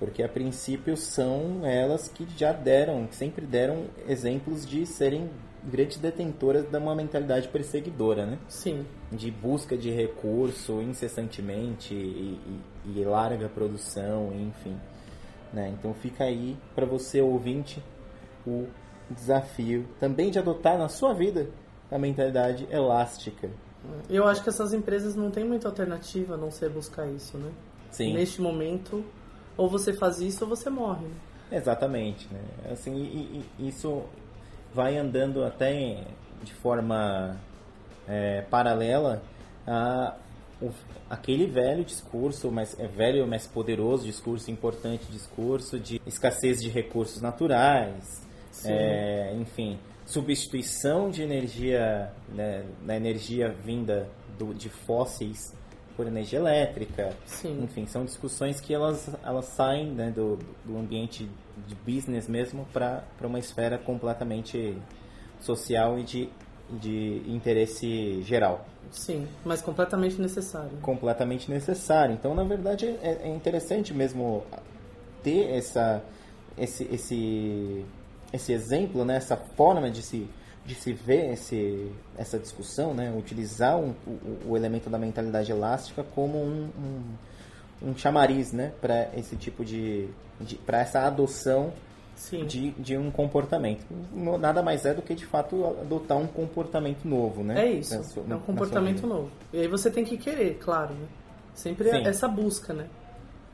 Porque 0.00 0.22
a 0.22 0.28
princípio 0.28 0.96
são 0.96 1.64
elas 1.64 2.08
que 2.08 2.26
já 2.36 2.52
deram, 2.52 3.06
que 3.06 3.14
sempre 3.14 3.46
deram 3.46 3.84
exemplos 4.08 4.66
de 4.66 4.84
serem 4.86 5.30
grandes 5.62 5.98
detentoras 5.98 6.64
de 6.64 6.76
uma 6.78 6.94
mentalidade 6.94 7.46
perseguidora, 7.48 8.24
né? 8.24 8.38
Sim. 8.48 8.84
De 9.12 9.30
busca 9.30 9.76
de 9.76 9.90
recurso 9.90 10.80
incessantemente 10.80 11.94
e, 11.94 12.40
e- 12.86 12.98
e 12.98 13.04
larga 13.04 13.46
produção, 13.48 14.32
enfim. 14.32 14.74
Né? 15.52 15.68
Então 15.78 15.92
fica 15.92 16.24
aí 16.24 16.56
para 16.74 16.86
você 16.86 17.20
ouvinte 17.20 17.82
o 18.46 18.66
desafio 19.10 19.86
também 19.98 20.30
de 20.30 20.38
adotar 20.38 20.78
na 20.78 20.88
sua 20.88 21.12
vida 21.12 21.48
a 21.90 21.98
mentalidade 21.98 22.66
elástica. 22.70 23.50
Eu 24.08 24.26
acho 24.26 24.42
que 24.42 24.48
essas 24.48 24.72
empresas 24.72 25.14
não 25.14 25.30
têm 25.30 25.44
muita 25.44 25.68
alternativa 25.68 26.34
a 26.34 26.36
não 26.38 26.50
ser 26.50 26.70
buscar 26.70 27.06
isso, 27.08 27.36
né? 27.36 27.50
Sim, 27.90 28.14
Neste 28.14 28.40
momento, 28.40 29.04
ou 29.56 29.68
você 29.68 29.92
faz 29.92 30.20
isso 30.20 30.44
ou 30.44 30.50
você 30.50 30.68
morre. 30.70 31.06
né? 31.06 31.14
exatamente. 31.52 32.28
Né? 32.32 32.40
Assim, 32.72 32.94
e- 32.96 33.44
e- 33.58 33.68
isso 33.68 34.02
vai 34.72 34.96
andando 34.96 35.44
até 35.44 36.04
de 36.42 36.54
forma 36.54 37.36
é, 38.08 38.42
paralela 38.42 39.22
a 39.66 40.16
o, 40.62 40.70
aquele 41.08 41.46
velho 41.46 41.82
discurso, 41.84 42.50
mas 42.52 42.78
é 42.78 42.86
velho, 42.86 43.26
mas 43.26 43.46
poderoso 43.46 44.04
discurso, 44.04 44.50
importante 44.50 45.10
discurso 45.10 45.78
de 45.78 46.00
escassez 46.06 46.60
de 46.60 46.68
recursos 46.68 47.22
naturais, 47.22 48.20
é, 48.66 49.34
enfim, 49.40 49.78
substituição 50.04 51.10
de 51.10 51.22
energia, 51.22 52.12
né, 52.28 52.64
da 52.84 52.94
energia 52.94 53.48
vinda 53.64 54.06
do, 54.38 54.52
de 54.52 54.68
fósseis 54.68 55.54
por 55.96 56.06
energia 56.06 56.38
elétrica. 56.38 57.14
Sim. 57.26 57.62
Enfim, 57.62 57.86
são 57.86 58.04
discussões 58.04 58.60
que 58.60 58.72
elas, 58.72 59.10
elas 59.22 59.46
saem 59.46 59.90
né, 59.90 60.10
do, 60.10 60.38
do 60.64 60.78
ambiente 60.78 61.28
de 61.66 61.74
business 61.74 62.28
mesmo 62.28 62.66
para 62.72 63.04
uma 63.22 63.38
esfera 63.38 63.78
completamente 63.78 64.76
social 65.40 65.98
e 65.98 66.02
de, 66.02 66.28
de 66.70 67.22
interesse 67.26 68.22
geral. 68.22 68.66
Sim, 68.90 69.26
mas 69.44 69.62
completamente 69.62 70.20
necessário. 70.20 70.78
Completamente 70.82 71.50
necessário. 71.50 72.14
Então, 72.14 72.34
na 72.34 72.44
verdade, 72.44 72.86
é, 73.02 73.20
é 73.22 73.28
interessante 73.28 73.94
mesmo 73.94 74.44
ter 75.22 75.50
essa, 75.50 76.02
esse, 76.58 76.84
esse, 76.92 77.84
esse 78.32 78.52
exemplo, 78.52 79.04
né? 79.04 79.16
essa 79.16 79.36
forma 79.36 79.90
de 79.90 80.02
se, 80.02 80.28
de 80.70 80.76
se 80.76 80.92
ver 80.92 81.32
esse, 81.32 81.90
essa 82.16 82.38
discussão, 82.38 82.94
né? 82.94 83.12
utilizar 83.16 83.76
um, 83.76 83.92
o, 84.06 84.50
o, 84.50 84.56
elemento 84.56 84.88
da 84.88 84.98
mentalidade 84.98 85.50
elástica 85.50 86.04
como 86.14 86.38
um, 86.38 86.70
um, 87.82 87.90
um 87.90 87.96
chamariz 87.96 88.52
né? 88.52 88.72
para 88.80 89.10
esse 89.16 89.34
tipo 89.34 89.64
de, 89.64 90.08
de 90.40 90.54
para 90.54 90.80
essa 90.80 91.00
adoção 91.00 91.72
de, 92.46 92.70
de 92.72 92.96
um 92.96 93.10
comportamento. 93.10 93.84
Nada 94.38 94.62
mais 94.62 94.84
é 94.84 94.94
do 94.94 95.02
que, 95.02 95.14
de 95.14 95.26
fato, 95.26 95.64
adotar 95.80 96.18
um 96.18 96.26
comportamento 96.26 97.04
novo, 97.04 97.42
né? 97.42 97.66
É 97.66 97.72
isso, 97.72 97.94
é 97.94 98.34
um 98.34 98.40
comportamento 98.40 99.06
novo. 99.06 99.30
E 99.52 99.60
aí 99.60 99.66
você 99.66 99.90
tem 99.90 100.04
que 100.04 100.18
querer, 100.18 100.58
claro, 100.58 100.94
né? 100.94 101.06
Sempre 101.54 101.90
Sim. 101.90 102.06
essa 102.06 102.28
busca, 102.28 102.74
né? 102.74 102.86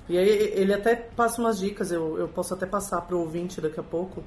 E 0.08 0.18
aí 0.18 0.28
ele 0.28 0.74
até 0.74 0.96
passa 0.96 1.40
umas 1.40 1.58
dicas, 1.58 1.92
eu, 1.92 2.18
eu 2.18 2.28
posso 2.28 2.54
até 2.54 2.66
passar 2.66 3.00
para 3.02 3.16
o 3.16 3.20
ouvinte 3.20 3.60
daqui 3.60 3.78
a 3.78 3.84
pouco, 3.84 4.22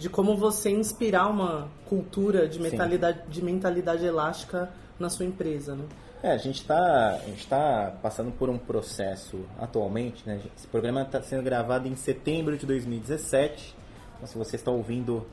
de 0.00 0.08
como 0.08 0.34
você 0.34 0.70
inspirar 0.70 1.28
uma 1.28 1.68
cultura 1.84 2.48
de 2.48 2.58
mentalidade, 2.58 3.20
de 3.28 3.44
mentalidade 3.44 4.04
elástica 4.04 4.70
na 4.98 5.10
sua 5.10 5.26
empresa, 5.26 5.74
né? 5.74 5.84
É, 6.22 6.32
a 6.32 6.38
gente 6.38 6.60
está 6.60 7.18
tá 7.48 7.92
passando 8.02 8.32
por 8.32 8.48
um 8.48 8.56
processo 8.56 9.40
atualmente, 9.58 10.22
né? 10.26 10.40
Esse 10.56 10.66
programa 10.66 11.02
está 11.02 11.20
sendo 11.20 11.42
gravado 11.42 11.86
em 11.86 11.94
setembro 11.96 12.56
de 12.56 12.64
2017. 12.64 13.76
Então, 14.16 14.26
se 14.26 14.38
você 14.38 14.56
está 14.56 14.70
ouvindo 14.70 15.26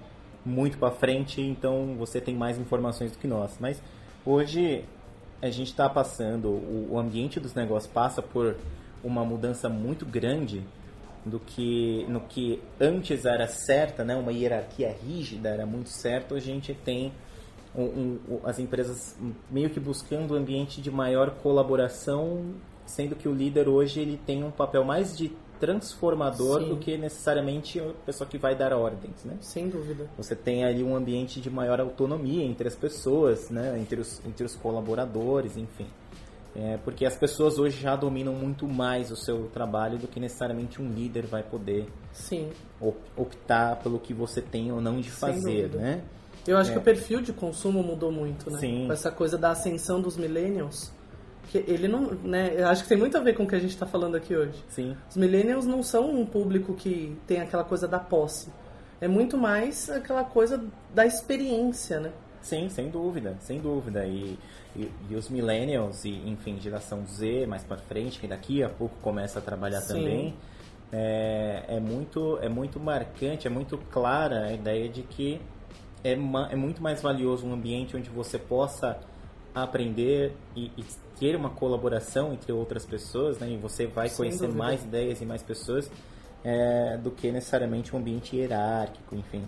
muito 0.45 0.77
para 0.77 0.91
frente, 0.91 1.41
então 1.41 1.95
você 1.97 2.19
tem 2.19 2.35
mais 2.35 2.57
informações 2.57 3.13
do 3.13 3.17
que 3.17 3.27
nós. 3.27 3.57
Mas 3.61 3.81
hoje 4.25 4.83
a 5.41 5.49
gente 5.49 5.67
está 5.67 5.89
passando, 5.89 6.49
o, 6.49 6.89
o 6.91 6.99
ambiente 6.99 7.39
dos 7.39 7.53
negócios 7.53 7.91
passa 7.91 8.21
por 8.21 8.57
uma 9.01 9.23
mudança 9.23 9.69
muito 9.69 10.05
grande 10.05 10.61
do 11.27 11.39
que 11.39 12.05
no 12.07 12.21
que 12.21 12.61
antes 12.79 13.25
era 13.25 13.47
certa, 13.47 14.03
né? 14.03 14.15
Uma 14.15 14.31
hierarquia 14.31 14.95
rígida 15.03 15.49
era 15.49 15.65
muito 15.65 15.89
certo. 15.89 16.35
A 16.35 16.39
gente 16.39 16.73
tem 16.73 17.11
um, 17.75 17.83
um, 17.83 18.39
as 18.43 18.59
empresas 18.59 19.15
meio 19.49 19.69
que 19.69 19.79
buscando 19.79 20.33
um 20.33 20.37
ambiente 20.37 20.81
de 20.81 20.89
maior 20.89 21.31
colaboração, 21.41 22.55
sendo 22.85 23.15
que 23.15 23.27
o 23.27 23.33
líder 23.33 23.67
hoje 23.67 23.99
ele 23.99 24.19
tem 24.25 24.43
um 24.43 24.51
papel 24.51 24.83
mais 24.83 25.17
de 25.17 25.31
transformador 25.59 26.61
Sim. 26.61 26.69
do 26.69 26.77
que 26.77 26.97
necessariamente 26.97 27.79
a 27.79 27.91
pessoa 28.05 28.27
que 28.27 28.37
vai 28.37 28.55
dar 28.55 28.73
ordens, 28.73 29.23
né? 29.25 29.37
Sem 29.41 29.69
dúvida. 29.69 30.07
Você 30.17 30.35
tem 30.35 30.63
ali 30.63 30.83
um 30.83 30.95
ambiente 30.95 31.41
de 31.41 31.49
maior 31.49 31.79
autonomia 31.79 32.43
entre 32.43 32.67
as 32.67 32.75
pessoas, 32.75 33.49
né? 33.49 33.77
Entre 33.79 33.99
os, 33.99 34.21
entre 34.25 34.45
os 34.45 34.55
colaboradores, 34.55 35.57
enfim. 35.57 35.87
É, 36.57 36.75
porque 36.83 37.05
as 37.05 37.15
pessoas 37.15 37.59
hoje 37.59 37.79
já 37.79 37.95
dominam 37.95 38.33
muito 38.33 38.67
mais 38.67 39.11
o 39.11 39.15
seu 39.15 39.47
trabalho 39.53 39.99
do 39.99 40.07
que 40.07 40.19
necessariamente 40.19 40.81
um 40.81 40.91
líder 40.91 41.27
vai 41.27 41.43
poder 41.43 41.87
Sim. 42.11 42.49
optar 43.15 43.75
pelo 43.75 43.99
que 43.99 44.11
você 44.11 44.41
tem 44.41 44.71
ou 44.71 44.81
não 44.81 44.99
de 44.99 45.11
fazer, 45.11 45.69
né? 45.69 46.01
Eu 46.47 46.57
acho 46.57 46.71
é. 46.71 46.73
que 46.73 46.79
o 46.79 46.81
perfil 46.81 47.21
de 47.21 47.31
consumo 47.31 47.83
mudou 47.83 48.11
muito, 48.11 48.49
né? 48.49 48.57
Sim. 48.57 48.87
Com 48.87 48.93
essa 48.93 49.11
coisa 49.11 49.37
da 49.37 49.51
ascensão 49.51 50.01
dos 50.01 50.17
millennials. 50.17 50.91
Que 51.49 51.59
ele 51.59 51.87
não, 51.87 52.01
né? 52.23 52.53
Eu 52.57 52.67
acho 52.67 52.83
que 52.83 52.89
tem 52.89 52.97
muito 52.97 53.15
a 53.17 53.21
ver 53.21 53.35
com 53.35 53.43
o 53.43 53.47
que 53.47 53.55
a 53.55 53.59
gente 53.59 53.71
está 53.71 53.85
falando 53.85 54.15
aqui 54.15 54.35
hoje. 54.35 54.63
Sim. 54.69 54.97
Os 55.09 55.15
millennials 55.15 55.65
não 55.65 55.83
são 55.83 56.09
um 56.09 56.25
público 56.25 56.73
que 56.73 57.15
tem 57.27 57.39
aquela 57.39 57.63
coisa 57.63 57.87
da 57.87 57.99
posse. 57.99 58.49
É 58.99 59.07
muito 59.07 59.37
mais 59.37 59.89
aquela 59.91 60.23
coisa 60.23 60.65
da 60.93 61.05
experiência, 61.05 61.99
né? 61.99 62.11
Sim, 62.47 62.69
sem 62.69 62.89
dúvida, 62.89 63.35
sem 63.41 63.59
dúvida. 63.59 64.05
E, 64.05 64.39
e, 64.73 64.89
e 65.09 65.15
os 65.15 65.27
millennials, 65.29 66.05
e 66.05 66.11
enfim, 66.29 66.57
geração 66.61 67.05
Z 67.05 67.45
mais 67.45 67.61
para 67.63 67.77
frente, 67.77 68.19
que 68.19 68.27
daqui 68.27 68.63
a 68.63 68.69
pouco 68.69 68.95
começa 69.01 69.39
a 69.39 69.41
trabalhar 69.41 69.81
Sim. 69.81 69.93
também, 69.93 70.35
é, 70.93 71.65
é, 71.67 71.79
muito, 71.81 72.39
é 72.41 72.47
muito 72.47 72.79
marcante, 72.79 73.47
é 73.47 73.49
muito 73.49 73.77
clara 73.91 74.45
a 74.45 74.53
ideia 74.53 74.87
de 74.87 75.03
que 75.03 75.41
é, 76.01 76.13
é 76.13 76.55
muito 76.55 76.81
mais 76.81 77.01
valioso 77.01 77.45
um 77.45 77.53
ambiente 77.53 77.97
onde 77.97 78.09
você 78.09 78.39
possa 78.39 78.97
aprender 79.53 80.33
e, 80.55 80.71
e, 80.77 80.85
ter 81.19 81.35
uma 81.35 81.49
colaboração 81.49 82.31
entre 82.31 82.53
outras 82.53 82.85
pessoas, 82.85 83.39
né? 83.39 83.49
E 83.49 83.57
você 83.57 83.87
vai 83.87 84.07
Sem 84.07 84.17
conhecer 84.17 84.45
dúvida. 84.45 84.57
mais 84.57 84.83
ideias 84.83 85.19
e 85.19 85.25
mais 85.25 85.41
pessoas 85.41 85.91
é, 86.45 86.97
do 86.97 87.11
que 87.11 87.29
necessariamente 87.29 87.93
um 87.93 87.99
ambiente 87.99 88.37
hierárquico, 88.37 89.15
enfim. 89.15 89.43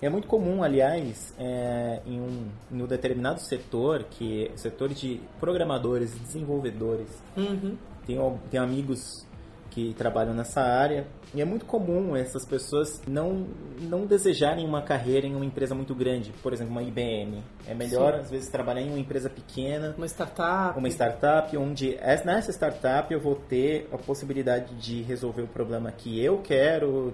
É 0.00 0.08
muito 0.08 0.26
comum, 0.26 0.62
aliás, 0.62 1.34
é, 1.38 2.00
em, 2.06 2.20
um, 2.20 2.48
em 2.70 2.82
um 2.82 2.86
determinado 2.86 3.40
setor, 3.40 4.04
que 4.04 4.48
é 4.48 4.56
setor 4.56 4.90
de 4.90 5.20
programadores 5.40 6.14
e 6.14 6.18
desenvolvedores, 6.18 7.08
uhum. 7.36 7.76
tenho, 8.06 8.38
tenho 8.50 8.62
amigos 8.62 9.26
que 9.76 9.92
trabalham 9.92 10.32
nessa 10.32 10.62
área. 10.62 11.06
E 11.34 11.40
é 11.42 11.44
muito 11.44 11.66
comum 11.66 12.16
essas 12.16 12.46
pessoas 12.46 13.02
não, 13.06 13.46
não 13.78 14.06
desejarem 14.06 14.64
uma 14.64 14.80
carreira 14.80 15.26
em 15.26 15.34
uma 15.34 15.44
empresa 15.44 15.74
muito 15.74 15.94
grande, 15.94 16.32
por 16.42 16.54
exemplo, 16.54 16.72
uma 16.72 16.82
IBM. 16.82 17.42
É 17.66 17.74
melhor, 17.74 18.14
Sim. 18.14 18.20
às 18.20 18.30
vezes, 18.30 18.48
trabalhar 18.48 18.80
em 18.80 18.88
uma 18.88 18.98
empresa 18.98 19.28
pequena. 19.28 19.94
Uma 19.98 20.06
startup. 20.06 20.78
Uma 20.78 20.88
startup, 20.88 21.54
onde 21.58 21.94
nessa 22.24 22.50
startup 22.52 23.12
eu 23.12 23.20
vou 23.20 23.34
ter 23.34 23.86
a 23.92 23.98
possibilidade 23.98 24.74
de 24.76 25.02
resolver 25.02 25.42
o 25.42 25.48
problema 25.48 25.92
que 25.92 26.24
eu 26.24 26.38
quero, 26.38 27.12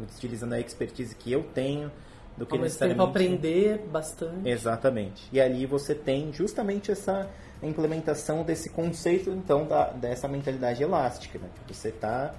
utilizando 0.00 0.52
a 0.52 0.60
expertise 0.60 1.16
que 1.16 1.32
eu 1.32 1.42
tenho 1.42 1.90
do 2.36 2.46
que 2.46 2.54
Ao 2.54 2.60
necessariamente 2.62 2.98
tempo 2.98 3.10
aprender 3.10 3.78
bastante. 3.90 4.48
Exatamente. 4.48 5.28
E 5.32 5.40
ali 5.40 5.66
você 5.66 5.94
tem 5.94 6.32
justamente 6.32 6.90
essa 6.90 7.28
implementação 7.62 8.42
desse 8.42 8.70
conceito 8.70 9.30
então 9.30 9.66
da, 9.66 9.90
dessa 9.90 10.28
mentalidade 10.28 10.82
elástica, 10.82 11.38
né? 11.38 11.48
Você 11.68 11.88
está 11.88 12.34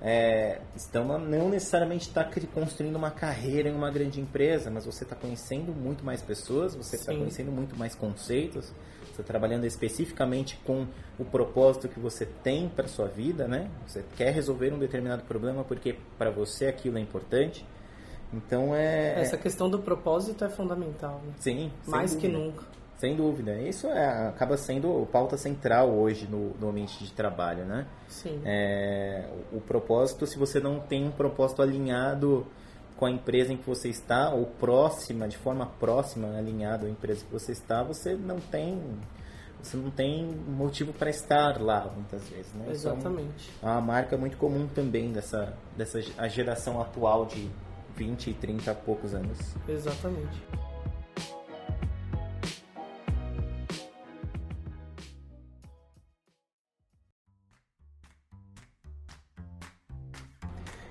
é, 0.00 0.60
então 0.76 1.18
não 1.18 1.48
necessariamente 1.48 2.08
está 2.08 2.28
construindo 2.52 2.96
uma 2.96 3.10
carreira 3.10 3.68
em 3.68 3.74
uma 3.74 3.90
grande 3.90 4.20
empresa, 4.20 4.70
mas 4.70 4.84
você 4.84 5.04
está 5.04 5.16
conhecendo 5.16 5.72
muito 5.72 6.04
mais 6.04 6.20
pessoas, 6.20 6.74
você 6.74 6.96
está 6.96 7.14
conhecendo 7.14 7.50
muito 7.50 7.74
mais 7.76 7.94
conceitos, 7.94 8.72
você 9.02 9.22
está 9.22 9.22
trabalhando 9.22 9.64
especificamente 9.64 10.60
com 10.66 10.86
o 11.18 11.24
propósito 11.24 11.88
que 11.88 11.98
você 11.98 12.26
tem 12.26 12.68
para 12.68 12.86
sua 12.86 13.06
vida, 13.06 13.48
né? 13.48 13.70
Você 13.86 14.04
quer 14.16 14.34
resolver 14.34 14.72
um 14.72 14.78
determinado 14.78 15.22
problema 15.22 15.64
porque 15.64 15.96
para 16.18 16.30
você 16.30 16.66
aquilo 16.66 16.98
é 16.98 17.00
importante. 17.00 17.64
Então 18.36 18.74
é. 18.74 19.20
Essa 19.20 19.36
questão 19.36 19.68
do 19.68 19.78
propósito 19.78 20.44
é 20.44 20.48
fundamental. 20.48 21.20
Né? 21.26 21.32
Sim. 21.38 21.72
Mais 21.86 22.14
que 22.14 22.28
nunca. 22.28 22.64
Sem 22.98 23.14
dúvida. 23.14 23.60
Isso 23.60 23.86
é, 23.88 24.28
acaba 24.28 24.56
sendo 24.56 25.06
pauta 25.12 25.36
central 25.36 25.90
hoje 25.90 26.26
no, 26.26 26.50
no 26.58 26.70
ambiente 26.70 27.04
de 27.04 27.12
trabalho, 27.12 27.64
né? 27.64 27.86
Sim. 28.08 28.40
É, 28.44 29.28
o, 29.52 29.58
o, 29.58 29.60
propósito, 29.60 30.26
se 30.26 30.38
você 30.38 30.60
não 30.60 30.80
tem 30.80 31.06
um 31.06 31.10
propósito 31.10 31.60
alinhado 31.60 32.46
com 32.96 33.04
a 33.04 33.10
empresa 33.10 33.52
em 33.52 33.58
que 33.58 33.68
você 33.68 33.90
está, 33.90 34.30
ou 34.30 34.46
próxima, 34.46 35.28
de 35.28 35.36
forma 35.36 35.66
próxima, 35.78 36.38
alinhado 36.38 36.86
à 36.86 36.88
empresa 36.88 37.24
que 37.26 37.30
você 37.30 37.52
está, 37.52 37.82
você 37.82 38.14
não 38.14 38.40
tem 38.40 38.80
você 39.62 39.76
não 39.76 39.90
tem 39.90 40.24
motivo 40.24 40.92
para 40.92 41.10
estar 41.10 41.60
lá 41.60 41.90
muitas 41.94 42.28
vezes, 42.28 42.52
né? 42.54 42.66
Exatamente. 42.70 43.50
é 43.62 43.66
uma 43.66 43.80
marca 43.80 44.16
muito 44.16 44.36
comum 44.36 44.68
também 44.68 45.12
dessa, 45.12 45.54
dessa 45.76 45.98
a 46.16 46.28
geração 46.28 46.80
atual 46.80 47.26
de 47.26 47.50
20 47.96 48.30
e 48.30 48.34
30 48.34 48.74
poucos 48.74 49.14
anos. 49.14 49.38
Exatamente. 49.68 50.42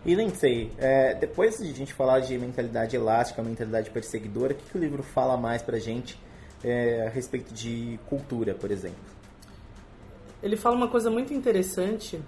E 0.06 0.14
Lindsay, 0.14 0.72
é, 0.78 1.16
depois 1.16 1.58
de 1.58 1.68
a 1.68 1.74
gente 1.74 1.92
falar 1.92 2.20
de 2.20 2.38
mentalidade 2.38 2.96
elástica, 2.96 3.42
mentalidade 3.42 3.90
perseguidora, 3.90 4.54
o 4.54 4.56
que, 4.56 4.64
que 4.70 4.78
o 4.78 4.80
livro 4.80 5.02
fala 5.02 5.36
mais 5.36 5.64
pra 5.64 5.80
gente 5.80 6.20
é, 6.64 7.08
a 7.08 7.10
respeito 7.10 7.52
de 7.52 8.00
cultura, 8.08 8.54
por 8.54 8.70
exemplo? 8.70 9.00
Ele 10.44 10.56
fala 10.56 10.76
uma 10.76 10.88
coisa 10.88 11.10
muito 11.10 11.34
interessante, 11.34 12.22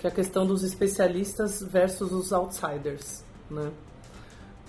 que 0.00 0.06
é 0.06 0.10
a 0.10 0.12
questão 0.12 0.44
dos 0.44 0.64
especialistas 0.64 1.62
versus 1.62 2.10
os 2.10 2.32
outsiders, 2.32 3.24
né? 3.48 3.70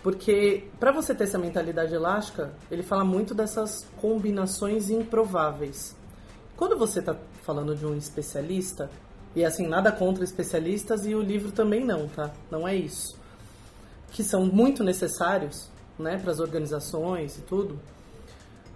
Porque 0.03 0.67
para 0.79 0.91
você 0.91 1.13
ter 1.13 1.25
essa 1.25 1.37
mentalidade 1.37 1.93
elástica, 1.93 2.53
ele 2.71 2.83
fala 2.83 3.03
muito 3.03 3.33
dessas 3.33 3.85
combinações 3.99 4.89
improváveis. 4.89 5.95
Quando 6.55 6.77
você 6.77 6.99
está 6.99 7.15
falando 7.43 7.75
de 7.75 7.85
um 7.85 7.95
especialista, 7.95 8.89
e 9.35 9.45
assim, 9.45 9.67
nada 9.67 9.91
contra 9.91 10.23
especialistas 10.23 11.05
e 11.05 11.13
o 11.13 11.21
livro 11.21 11.51
também 11.51 11.85
não, 11.85 12.07
tá? 12.07 12.31
Não 12.49 12.67
é 12.67 12.75
isso. 12.75 13.15
Que 14.11 14.23
são 14.23 14.45
muito 14.45 14.83
necessários, 14.83 15.69
né, 15.97 16.17
para 16.17 16.31
as 16.31 16.39
organizações 16.39 17.37
e 17.37 17.41
tudo. 17.41 17.79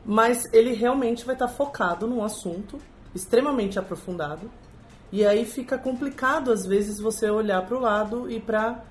Mas 0.05 0.47
ele 0.53 0.73
realmente 0.73 1.25
vai 1.25 1.35
estar 1.35 1.47
tá 1.47 1.53
focado 1.53 2.07
num 2.07 2.23
assunto 2.23 2.77
extremamente 3.13 3.79
aprofundado. 3.79 4.49
E 5.11 5.25
aí 5.25 5.45
fica 5.45 5.77
complicado 5.77 6.51
às 6.51 6.65
vezes 6.65 6.99
você 6.99 7.29
olhar 7.29 7.65
para 7.65 7.77
o 7.77 7.79
lado 7.79 8.29
e 8.29 8.39
para 8.39 8.83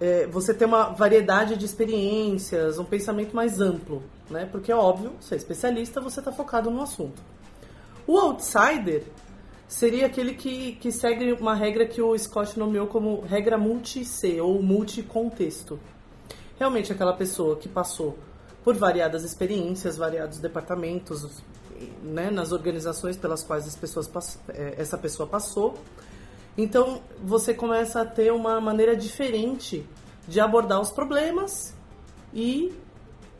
é, 0.00 0.26
você 0.26 0.52
ter 0.52 0.64
uma 0.64 0.90
variedade 0.90 1.56
de 1.56 1.64
experiências, 1.64 2.78
um 2.78 2.84
pensamento 2.84 3.34
mais 3.34 3.60
amplo, 3.60 4.02
né? 4.28 4.48
Porque 4.50 4.72
é 4.72 4.76
óbvio, 4.76 5.12
você 5.20 5.34
é 5.34 5.38
especialista, 5.38 6.00
você 6.00 6.20
está 6.20 6.32
focado 6.32 6.70
no 6.70 6.82
assunto. 6.82 7.22
O 8.06 8.18
outsider 8.18 9.04
seria 9.66 10.06
aquele 10.06 10.34
que, 10.34 10.72
que 10.76 10.92
segue 10.92 11.32
uma 11.32 11.54
regra 11.54 11.86
que 11.86 12.02
o 12.02 12.16
Scott 12.18 12.58
nomeou 12.58 12.86
como 12.86 13.20
regra 13.22 13.56
multi-C 13.56 14.40
ou 14.40 14.62
multi-contexto. 14.62 15.78
Realmente 16.58 16.92
aquela 16.92 17.14
pessoa 17.14 17.56
que 17.56 17.68
passou 17.68 18.18
por 18.62 18.74
variadas 18.74 19.24
experiências, 19.24 19.96
variados 19.96 20.38
departamentos, 20.38 21.42
né, 22.02 22.30
nas 22.30 22.52
organizações 22.52 23.16
pelas 23.16 23.42
quais 23.42 23.66
as 23.66 23.76
pessoas, 23.76 24.38
é, 24.48 24.74
essa 24.78 24.96
pessoa 24.96 25.28
passou. 25.28 25.74
Então 26.56 27.02
você 27.22 27.52
começa 27.52 28.00
a 28.00 28.04
ter 28.04 28.32
uma 28.32 28.60
maneira 28.60 28.96
diferente 28.96 29.84
de 30.26 30.40
abordar 30.40 30.80
os 30.80 30.90
problemas 30.90 31.74
e 32.32 32.72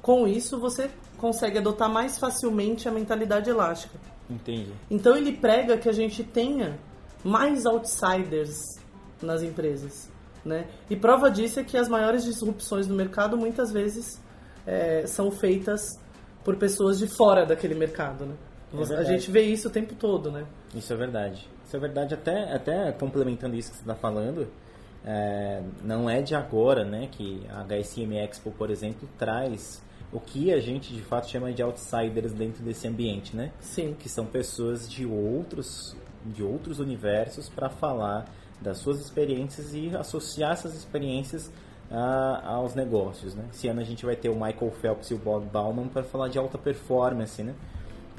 com 0.02 0.26
isso 0.26 0.58
você 0.58 0.90
consegue 1.16 1.58
adotar 1.58 1.88
mais 1.88 2.18
facilmente 2.18 2.88
a 2.88 2.92
mentalidade 2.92 3.48
elástica. 3.48 3.98
Entendi. 4.28 4.72
Então 4.90 5.16
ele 5.16 5.32
prega 5.32 5.78
que 5.78 5.88
a 5.88 5.92
gente 5.92 6.24
tenha 6.24 6.78
mais 7.22 7.64
outsiders 7.64 8.78
nas 9.22 9.42
empresas, 9.42 10.10
né? 10.44 10.66
E 10.90 10.96
prova 10.96 11.30
disso 11.30 11.60
é 11.60 11.64
que 11.64 11.76
as 11.76 11.88
maiores 11.88 12.24
disrupções 12.24 12.86
no 12.86 12.94
mercado 12.94 13.36
muitas 13.36 13.72
vezes 13.72 14.20
é, 14.66 15.06
são 15.06 15.30
feitas 15.30 15.98
por 16.44 16.56
pessoas 16.56 16.98
de 16.98 17.06
fora 17.06 17.46
daquele 17.46 17.74
mercado, 17.74 18.26
né? 18.26 18.34
É 18.90 18.96
a 18.96 19.04
gente 19.04 19.30
vê 19.30 19.42
isso 19.42 19.68
o 19.68 19.70
tempo 19.70 19.94
todo, 19.94 20.32
né? 20.32 20.44
Isso 20.74 20.92
é 20.92 20.96
verdade. 20.96 21.48
Isso 21.74 21.78
é 21.78 21.80
verdade, 21.80 22.14
até, 22.14 22.54
até 22.54 22.92
complementando 22.92 23.56
isso 23.56 23.70
que 23.70 23.76
você 23.78 23.82
está 23.82 23.96
falando, 23.96 24.46
é, 25.04 25.60
não 25.82 26.08
é 26.08 26.22
de 26.22 26.32
agora, 26.32 26.84
né, 26.84 27.08
que 27.10 27.44
a 27.50 27.64
HSM 27.64 28.14
Expo, 28.16 28.52
por 28.52 28.70
exemplo, 28.70 29.08
traz 29.18 29.82
o 30.12 30.20
que 30.20 30.52
a 30.52 30.60
gente 30.60 30.94
de 30.94 31.02
fato 31.02 31.28
chama 31.28 31.52
de 31.52 31.64
outsiders 31.64 32.32
dentro 32.32 32.62
desse 32.62 32.86
ambiente, 32.86 33.34
né? 33.34 33.50
Sim. 33.58 33.96
Que 33.98 34.08
são 34.08 34.24
pessoas 34.24 34.88
de 34.88 35.04
outros, 35.04 35.96
de 36.24 36.44
outros 36.44 36.78
universos 36.78 37.48
para 37.48 37.68
falar 37.68 38.24
das 38.60 38.78
suas 38.78 39.00
experiências 39.00 39.74
e 39.74 39.96
associar 39.96 40.52
essas 40.52 40.76
experiências 40.76 41.50
a, 41.90 42.52
aos 42.54 42.76
negócios, 42.76 43.34
né? 43.34 43.46
Esse 43.52 43.66
ano 43.66 43.80
a 43.80 43.84
gente 43.84 44.06
vai 44.06 44.14
ter 44.14 44.28
o 44.28 44.34
Michael 44.34 44.70
Phelps 44.80 45.10
e 45.10 45.14
o 45.14 45.18
Bob 45.18 45.44
Bauman 45.46 45.88
para 45.88 46.04
falar 46.04 46.28
de 46.28 46.38
alta 46.38 46.56
performance, 46.56 47.42
né? 47.42 47.52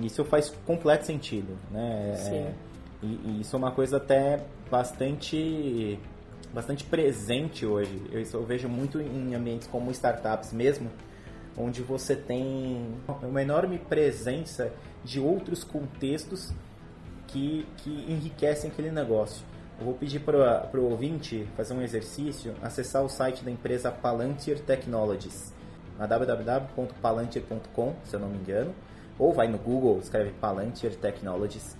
Isso 0.01 0.25
faz 0.25 0.49
completo 0.65 1.05
sentido, 1.05 1.57
né? 1.71 2.11
É, 2.11 2.15
Sim. 2.17 2.74
E, 3.01 3.07
e, 3.07 3.41
isso 3.41 3.55
é 3.55 3.59
uma 3.59 3.71
coisa 3.71 3.97
até 3.97 4.45
bastante 4.69 5.99
bastante 6.53 6.83
presente 6.85 7.65
hoje. 7.65 8.01
Eu, 8.11 8.21
isso 8.21 8.37
eu 8.37 8.45
vejo 8.45 8.69
muito 8.69 9.01
em 9.01 9.35
ambientes 9.35 9.67
como 9.67 9.91
startups 9.91 10.53
mesmo, 10.53 10.89
onde 11.57 11.81
você 11.81 12.15
tem 12.15 12.95
uma 13.21 13.41
enorme 13.41 13.77
presença 13.77 14.71
de 15.03 15.19
outros 15.19 15.63
contextos 15.63 16.53
que, 17.27 17.67
que 17.77 17.89
enriquecem 18.09 18.71
aquele 18.71 18.91
negócio. 18.91 19.45
Eu 19.77 19.85
vou 19.85 19.93
pedir 19.93 20.21
para 20.21 20.69
o 20.73 20.89
ouvinte 20.89 21.45
fazer 21.57 21.73
um 21.73 21.81
exercício, 21.81 22.53
acessar 22.61 23.03
o 23.03 23.09
site 23.09 23.43
da 23.43 23.51
empresa 23.51 23.91
Palantir 23.91 24.59
Technologies, 24.61 25.53
www.palantir.com, 25.97 27.95
se 28.05 28.15
eu 28.15 28.19
não 28.21 28.29
me 28.29 28.37
engano, 28.37 28.73
ou 29.19 29.33
vai 29.33 29.49
no 29.49 29.57
Google, 29.57 29.99
escreve 29.99 30.31
Palantir 30.31 30.95
Technologies, 30.95 31.75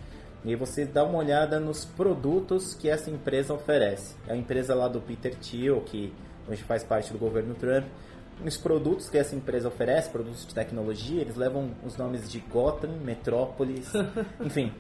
e 0.46 0.50
aí 0.50 0.56
você 0.56 0.86
dá 0.86 1.04
uma 1.04 1.18
olhada 1.18 1.60
nos 1.60 1.86
produtos 1.86 2.76
que 2.76 2.88
essa 2.88 3.10
empresa 3.10 3.52
oferece. 3.52 4.16
É 4.28 4.34
a 4.34 4.36
empresa 4.36 4.76
lá 4.76 4.88
do 4.88 5.02
Peter 5.02 5.34
Thiel, 5.36 5.82
que 5.82 6.14
hoje 6.48 6.62
faz 6.62 6.84
parte 6.84 7.12
do 7.12 7.18
governo 7.18 7.56
Trump. 7.56 7.86
Os 8.46 8.56
produtos 8.56 9.10
que 9.10 9.18
essa 9.18 9.36
empresa 9.36 9.70
oferece, 9.70 10.10
produtos 10.12 10.46
de 10.46 10.54
tecnologia, 10.54 11.22
eles 11.22 11.36
levam 11.36 11.72
os 11.84 11.98
nomes 11.98 12.30
de 12.30 12.40
Gotham, 12.42 12.92
Metrópolis, 13.04 13.92
enfim. 14.40 14.72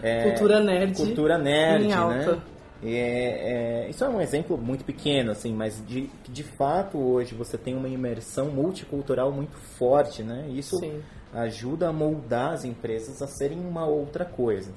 É, 0.00 0.30
cultura 0.30 0.60
nerd. 0.60 0.96
Cultura 0.96 1.36
nerd, 1.36 1.86
em 1.86 1.92
alta. 1.92 2.36
né? 2.36 2.42
É, 2.80 3.86
é, 3.86 3.90
isso 3.90 4.04
é 4.04 4.08
um 4.08 4.20
exemplo 4.20 4.56
muito 4.56 4.84
pequeno, 4.84 5.32
assim, 5.32 5.52
mas 5.52 5.82
de, 5.84 6.08
de 6.28 6.44
fato 6.44 6.96
hoje 6.96 7.34
você 7.34 7.58
tem 7.58 7.74
uma 7.74 7.88
imersão 7.88 8.50
multicultural 8.50 9.32
muito 9.32 9.56
forte, 9.76 10.22
né? 10.22 10.46
Isso 10.50 10.78
Sim. 10.78 11.02
ajuda 11.34 11.88
a 11.88 11.92
moldar 11.92 12.52
as 12.52 12.64
empresas 12.64 13.20
a 13.20 13.26
serem 13.26 13.58
uma 13.58 13.84
outra 13.84 14.24
coisa. 14.24 14.70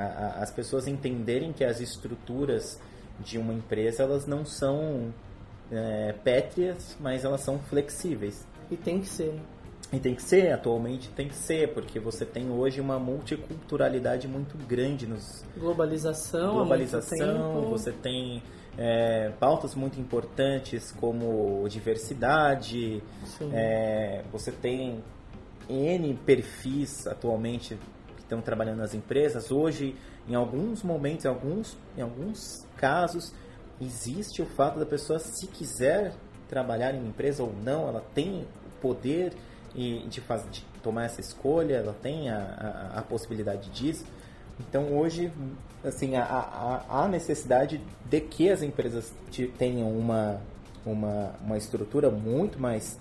A, 0.00 0.04
a, 0.04 0.42
as 0.42 0.50
pessoas 0.50 0.86
entenderem 0.86 1.52
que 1.52 1.64
as 1.64 1.80
estruturas 1.80 2.80
de 3.20 3.38
uma 3.38 3.52
empresa 3.52 4.02
elas 4.02 4.26
não 4.26 4.44
são 4.44 5.12
é, 5.70 6.14
pétreas, 6.24 6.96
mas 7.00 7.24
elas 7.24 7.40
são 7.42 7.58
flexíveis. 7.58 8.46
E 8.70 8.76
tem 8.76 9.00
que 9.00 9.08
ser. 9.08 9.34
E 9.92 9.98
tem 9.98 10.14
que 10.14 10.22
ser, 10.22 10.52
atualmente 10.52 11.08
tem 11.10 11.26
que 11.26 11.34
ser, 11.34 11.74
porque 11.74 11.98
você 11.98 12.24
tem 12.24 12.48
hoje 12.48 12.80
uma 12.80 12.98
multiculturalidade 12.98 14.28
muito 14.28 14.56
grande 14.66 15.06
nos. 15.06 15.44
Globalização, 15.56 16.54
globalização, 16.54 17.62
você 17.68 17.90
tem 17.90 18.40
é, 18.78 19.32
pautas 19.40 19.74
muito 19.74 20.00
importantes 20.00 20.92
como 20.92 21.66
diversidade, 21.68 23.02
é, 23.52 24.22
você 24.30 24.52
tem 24.52 25.02
N 25.68 26.14
perfis 26.24 27.06
atualmente 27.08 27.76
estão 28.30 28.40
trabalhando 28.40 28.78
nas 28.78 28.94
empresas. 28.94 29.50
Hoje, 29.50 29.96
em 30.28 30.34
alguns 30.34 30.84
momentos, 30.84 31.24
em 31.24 31.28
alguns, 31.28 31.76
em 31.98 32.02
alguns 32.02 32.64
casos, 32.76 33.34
existe 33.80 34.40
o 34.40 34.46
fato 34.46 34.78
da 34.78 34.86
pessoa, 34.86 35.18
se 35.18 35.46
quiser 35.48 36.14
trabalhar 36.48 36.94
em 36.94 36.98
uma 36.98 37.08
empresa 37.08 37.42
ou 37.42 37.52
não, 37.52 37.88
ela 37.88 38.04
tem 38.14 38.42
o 38.42 38.80
poder 38.80 39.32
e 39.74 40.06
de, 40.08 40.20
fazer, 40.20 40.48
de 40.50 40.64
tomar 40.82 41.04
essa 41.04 41.20
escolha, 41.20 41.74
ela 41.74 41.94
tem 42.00 42.30
a, 42.30 42.92
a, 42.94 42.98
a 43.00 43.02
possibilidade 43.02 43.70
disso. 43.70 44.04
Então 44.58 44.96
hoje, 44.96 45.32
assim, 45.84 46.16
há, 46.16 47.08
necessidade 47.10 47.80
de 48.08 48.20
que 48.20 48.50
as 48.50 48.62
empresas 48.62 49.12
tenham 49.58 49.90
uma, 49.96 50.40
uma, 50.84 51.34
uma 51.40 51.56
estrutura 51.56 52.10
muito 52.10 52.60
mais, 52.60 52.98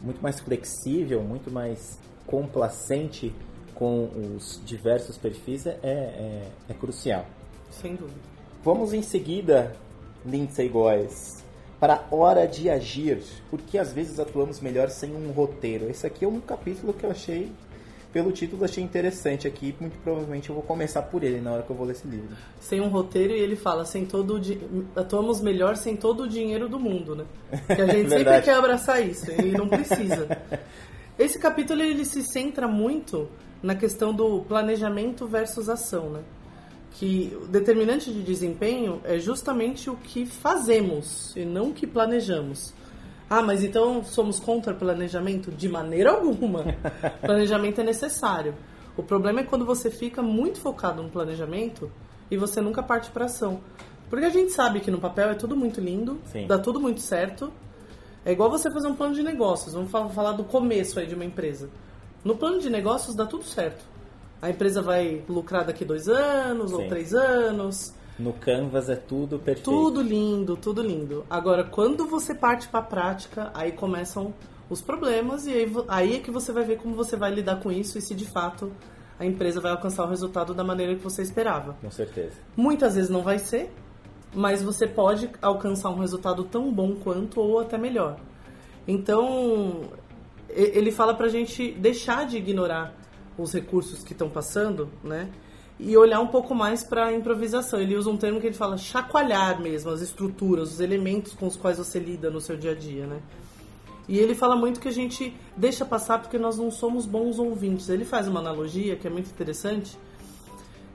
muito 0.00 0.22
mais 0.22 0.38
flexível, 0.38 1.22
muito 1.22 1.50
mais 1.50 1.98
complacente 2.26 3.34
com 3.74 4.08
os 4.36 4.60
diversos 4.64 5.16
perfis 5.16 5.66
é, 5.66 5.78
é, 5.82 6.48
é 6.68 6.74
crucial. 6.74 7.26
Sem 7.70 7.94
dúvida. 7.94 8.20
Vamos 8.64 8.92
em 8.92 9.02
seguida, 9.02 9.74
Lindsay 10.24 10.68
Góes, 10.68 11.42
para 11.80 12.04
hora 12.12 12.46
de 12.46 12.70
agir, 12.70 13.20
porque 13.50 13.76
às 13.76 13.92
vezes 13.92 14.20
atuamos 14.20 14.60
melhor 14.60 14.88
sem 14.88 15.14
um 15.16 15.32
roteiro. 15.32 15.90
Esse 15.90 16.06
aqui 16.06 16.24
é 16.24 16.28
um 16.28 16.40
capítulo 16.40 16.92
que 16.92 17.04
eu 17.04 17.10
achei, 17.10 17.50
pelo 18.12 18.30
título, 18.30 18.64
achei 18.64 18.84
interessante 18.84 19.48
aqui. 19.48 19.74
Muito 19.80 19.98
provavelmente 19.98 20.48
eu 20.48 20.54
vou 20.54 20.62
começar 20.62 21.02
por 21.02 21.24
ele 21.24 21.40
na 21.40 21.50
hora 21.50 21.62
que 21.64 21.70
eu 21.70 21.74
vou 21.74 21.84
ler 21.84 21.94
esse 21.94 22.06
livro. 22.06 22.36
Sem 22.60 22.80
um 22.80 22.88
roteiro, 22.88 23.32
e 23.32 23.40
ele 23.40 23.56
fala: 23.56 23.84
sem 23.84 24.06
todo 24.06 24.38
di... 24.38 24.60
atuamos 24.94 25.40
melhor 25.40 25.74
sem 25.74 25.96
todo 25.96 26.22
o 26.22 26.28
dinheiro 26.28 26.68
do 26.68 26.78
mundo, 26.78 27.16
né? 27.16 27.24
Que 27.66 27.82
a 27.82 27.86
gente 27.90 28.10
sempre 28.10 28.42
quer 28.42 28.54
abraçar 28.54 29.04
isso 29.04 29.28
e 29.32 29.50
não 29.50 29.66
precisa. 29.66 30.28
Esse 31.18 31.38
capítulo 31.38 31.82
ele 31.82 32.04
se 32.04 32.22
centra 32.22 32.68
muito 32.68 33.28
na 33.62 33.74
questão 33.74 34.12
do 34.12 34.40
planejamento 34.40 35.26
versus 35.26 35.68
ação, 35.68 36.10
né? 36.10 36.22
que 36.94 37.36
o 37.42 37.46
determinante 37.46 38.12
de 38.12 38.22
desempenho 38.22 39.00
é 39.04 39.18
justamente 39.18 39.88
o 39.88 39.96
que 39.96 40.26
fazemos 40.26 41.34
e 41.36 41.44
não 41.44 41.70
o 41.70 41.72
que 41.72 41.86
planejamos. 41.86 42.72
Ah, 43.28 43.42
mas 43.42 43.64
então 43.64 44.04
somos 44.04 44.38
contra 44.38 44.74
planejamento? 44.74 45.50
De 45.50 45.68
maneira 45.68 46.10
alguma. 46.10 46.64
planejamento 47.22 47.80
é 47.80 47.84
necessário. 47.84 48.54
O 48.96 49.02
problema 49.02 49.40
é 49.40 49.44
quando 49.44 49.64
você 49.64 49.90
fica 49.90 50.20
muito 50.22 50.60
focado 50.60 51.02
no 51.02 51.08
planejamento 51.08 51.90
e 52.30 52.36
você 52.36 52.60
nunca 52.60 52.82
parte 52.82 53.10
para 53.10 53.24
ação. 53.24 53.60
Porque 54.10 54.26
a 54.26 54.30
gente 54.30 54.52
sabe 54.52 54.80
que 54.80 54.90
no 54.90 55.00
papel 55.00 55.30
é 55.30 55.34
tudo 55.34 55.56
muito 55.56 55.80
lindo, 55.80 56.20
Sim. 56.26 56.46
dá 56.46 56.58
tudo 56.58 56.78
muito 56.78 57.00
certo. 57.00 57.50
É 58.24 58.32
igual 58.32 58.50
você 58.50 58.70
fazer 58.70 58.86
um 58.88 58.94
plano 58.94 59.14
de 59.14 59.22
negócios. 59.22 59.72
Vamos 59.72 59.90
falar 59.90 60.32
do 60.32 60.44
começo 60.44 61.00
aí 61.00 61.06
de 61.06 61.14
uma 61.14 61.24
empresa. 61.24 61.70
No 62.24 62.36
plano 62.36 62.60
de 62.60 62.70
negócios 62.70 63.14
dá 63.14 63.26
tudo 63.26 63.44
certo 63.44 63.92
a 64.42 64.50
empresa 64.50 64.82
vai 64.82 65.22
lucrar 65.28 65.64
daqui 65.64 65.84
dois 65.84 66.08
anos 66.08 66.72
Sim. 66.72 66.76
ou 66.76 66.88
três 66.88 67.14
anos. 67.14 67.94
No 68.18 68.32
Canvas 68.32 68.90
é 68.90 68.96
tudo 68.96 69.38
perfeito. 69.38 69.70
Tudo 69.70 70.02
lindo, 70.02 70.56
tudo 70.56 70.82
lindo. 70.82 71.24
Agora, 71.30 71.62
quando 71.62 72.04
você 72.06 72.34
parte 72.34 72.66
para 72.66 72.80
a 72.80 72.82
prática, 72.82 73.52
aí 73.54 73.70
começam 73.70 74.34
os 74.68 74.82
problemas 74.82 75.46
e 75.46 75.52
aí, 75.52 75.72
aí 75.86 76.16
é 76.16 76.18
que 76.18 76.30
você 76.30 76.50
vai 76.50 76.64
ver 76.64 76.78
como 76.78 76.94
você 76.96 77.16
vai 77.16 77.32
lidar 77.32 77.60
com 77.60 77.70
isso 77.70 77.96
e 77.96 78.02
se 78.02 78.14
de 78.14 78.26
fato 78.26 78.72
a 79.18 79.24
empresa 79.24 79.60
vai 79.60 79.70
alcançar 79.70 80.04
o 80.04 80.08
resultado 80.08 80.52
da 80.52 80.64
maneira 80.64 80.96
que 80.96 81.02
você 81.02 81.22
esperava. 81.22 81.76
Com 81.80 81.90
certeza. 81.90 82.34
Muitas 82.56 82.96
vezes 82.96 83.10
não 83.10 83.22
vai 83.22 83.38
ser, 83.38 83.72
mas 84.34 84.60
você 84.60 84.88
pode 84.88 85.30
alcançar 85.40 85.90
um 85.90 86.00
resultado 86.00 86.42
tão 86.44 86.72
bom 86.72 86.96
quanto 86.96 87.40
ou 87.40 87.60
até 87.60 87.78
melhor. 87.78 88.16
Então, 88.86 89.82
ele 90.54 90.90
fala 90.90 91.14
pra 91.14 91.28
gente 91.28 91.72
deixar 91.72 92.26
de 92.26 92.36
ignorar 92.36 92.94
os 93.38 93.52
recursos 93.52 94.02
que 94.02 94.12
estão 94.12 94.28
passando, 94.28 94.90
né? 95.02 95.30
E 95.78 95.96
olhar 95.96 96.20
um 96.20 96.28
pouco 96.28 96.54
mais 96.54 96.84
para 96.84 97.06
a 97.06 97.12
improvisação. 97.12 97.80
Ele 97.80 97.96
usa 97.96 98.10
um 98.10 98.16
termo 98.16 98.40
que 98.40 98.46
ele 98.46 98.54
fala 98.54 98.76
chacoalhar 98.76 99.60
mesmo 99.60 99.90
as 99.90 100.00
estruturas, 100.00 100.74
os 100.74 100.80
elementos 100.80 101.32
com 101.32 101.46
os 101.46 101.56
quais 101.56 101.78
você 101.78 101.98
lida 101.98 102.30
no 102.30 102.40
seu 102.40 102.56
dia 102.56 102.72
a 102.72 102.74
dia, 102.74 103.06
né? 103.06 103.20
E 104.08 104.18
ele 104.18 104.34
fala 104.34 104.56
muito 104.56 104.80
que 104.80 104.88
a 104.88 104.92
gente 104.92 105.34
deixa 105.56 105.84
passar 105.84 106.20
porque 106.20 106.38
nós 106.38 106.58
não 106.58 106.70
somos 106.70 107.06
bons 107.06 107.38
ouvintes. 107.38 107.88
Ele 107.88 108.04
faz 108.04 108.28
uma 108.28 108.40
analogia 108.40 108.96
que 108.96 109.06
é 109.06 109.10
muito 109.10 109.30
interessante, 109.30 109.96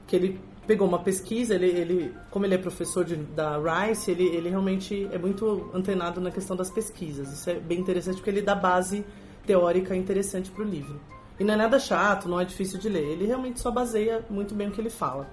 que 0.06 0.14
ele 0.14 0.40
pegou 0.66 0.86
uma 0.86 0.98
pesquisa, 0.98 1.54
ele, 1.54 1.66
ele 1.66 2.14
como 2.30 2.44
ele 2.44 2.54
é 2.54 2.58
professor 2.58 3.04
de, 3.04 3.16
da 3.16 3.56
Rice, 3.58 4.10
ele, 4.10 4.24
ele 4.24 4.50
realmente 4.50 5.08
é 5.10 5.18
muito 5.18 5.70
antenado 5.72 6.20
na 6.20 6.30
questão 6.30 6.54
das 6.54 6.70
pesquisas. 6.70 7.32
Isso 7.32 7.48
é 7.48 7.54
bem 7.54 7.80
interessante 7.80 8.16
porque 8.16 8.30
ele 8.30 8.42
dá 8.42 8.54
base 8.54 9.04
teórica 9.48 9.96
interessante 9.96 10.50
para 10.50 10.62
o 10.62 10.68
livro. 10.68 11.00
E 11.40 11.44
não 11.44 11.54
é 11.54 11.56
nada 11.56 11.78
chato, 11.78 12.28
não 12.28 12.38
é 12.38 12.44
difícil 12.44 12.78
de 12.78 12.86
ler. 12.86 13.12
Ele 13.12 13.24
realmente 13.24 13.58
só 13.60 13.70
baseia 13.70 14.22
muito 14.28 14.54
bem 14.54 14.68
o 14.68 14.70
que 14.70 14.80
ele 14.80 14.90
fala. 14.90 15.26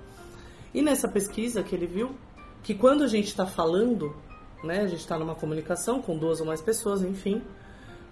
E 0.73 0.82
nessa 0.82 1.10
pesquisa 1.10 1.62
que 1.62 1.75
ele 1.75 1.86
viu, 1.86 2.15
que 2.63 2.73
quando 2.73 3.04
a 3.04 3.08
gente 3.08 3.28
está 3.28 3.45
falando, 3.45 4.15
né, 4.63 4.82
a 4.82 4.88
gente 4.88 5.01
está 5.01 5.19
numa 5.19 5.36
comunicação 5.36 6.01
com 6.01 6.17
duas 6.17 6.39
ou 6.39 6.45
mais 6.45 6.62
pessoas, 6.62 7.01
enfim, 7.04 7.41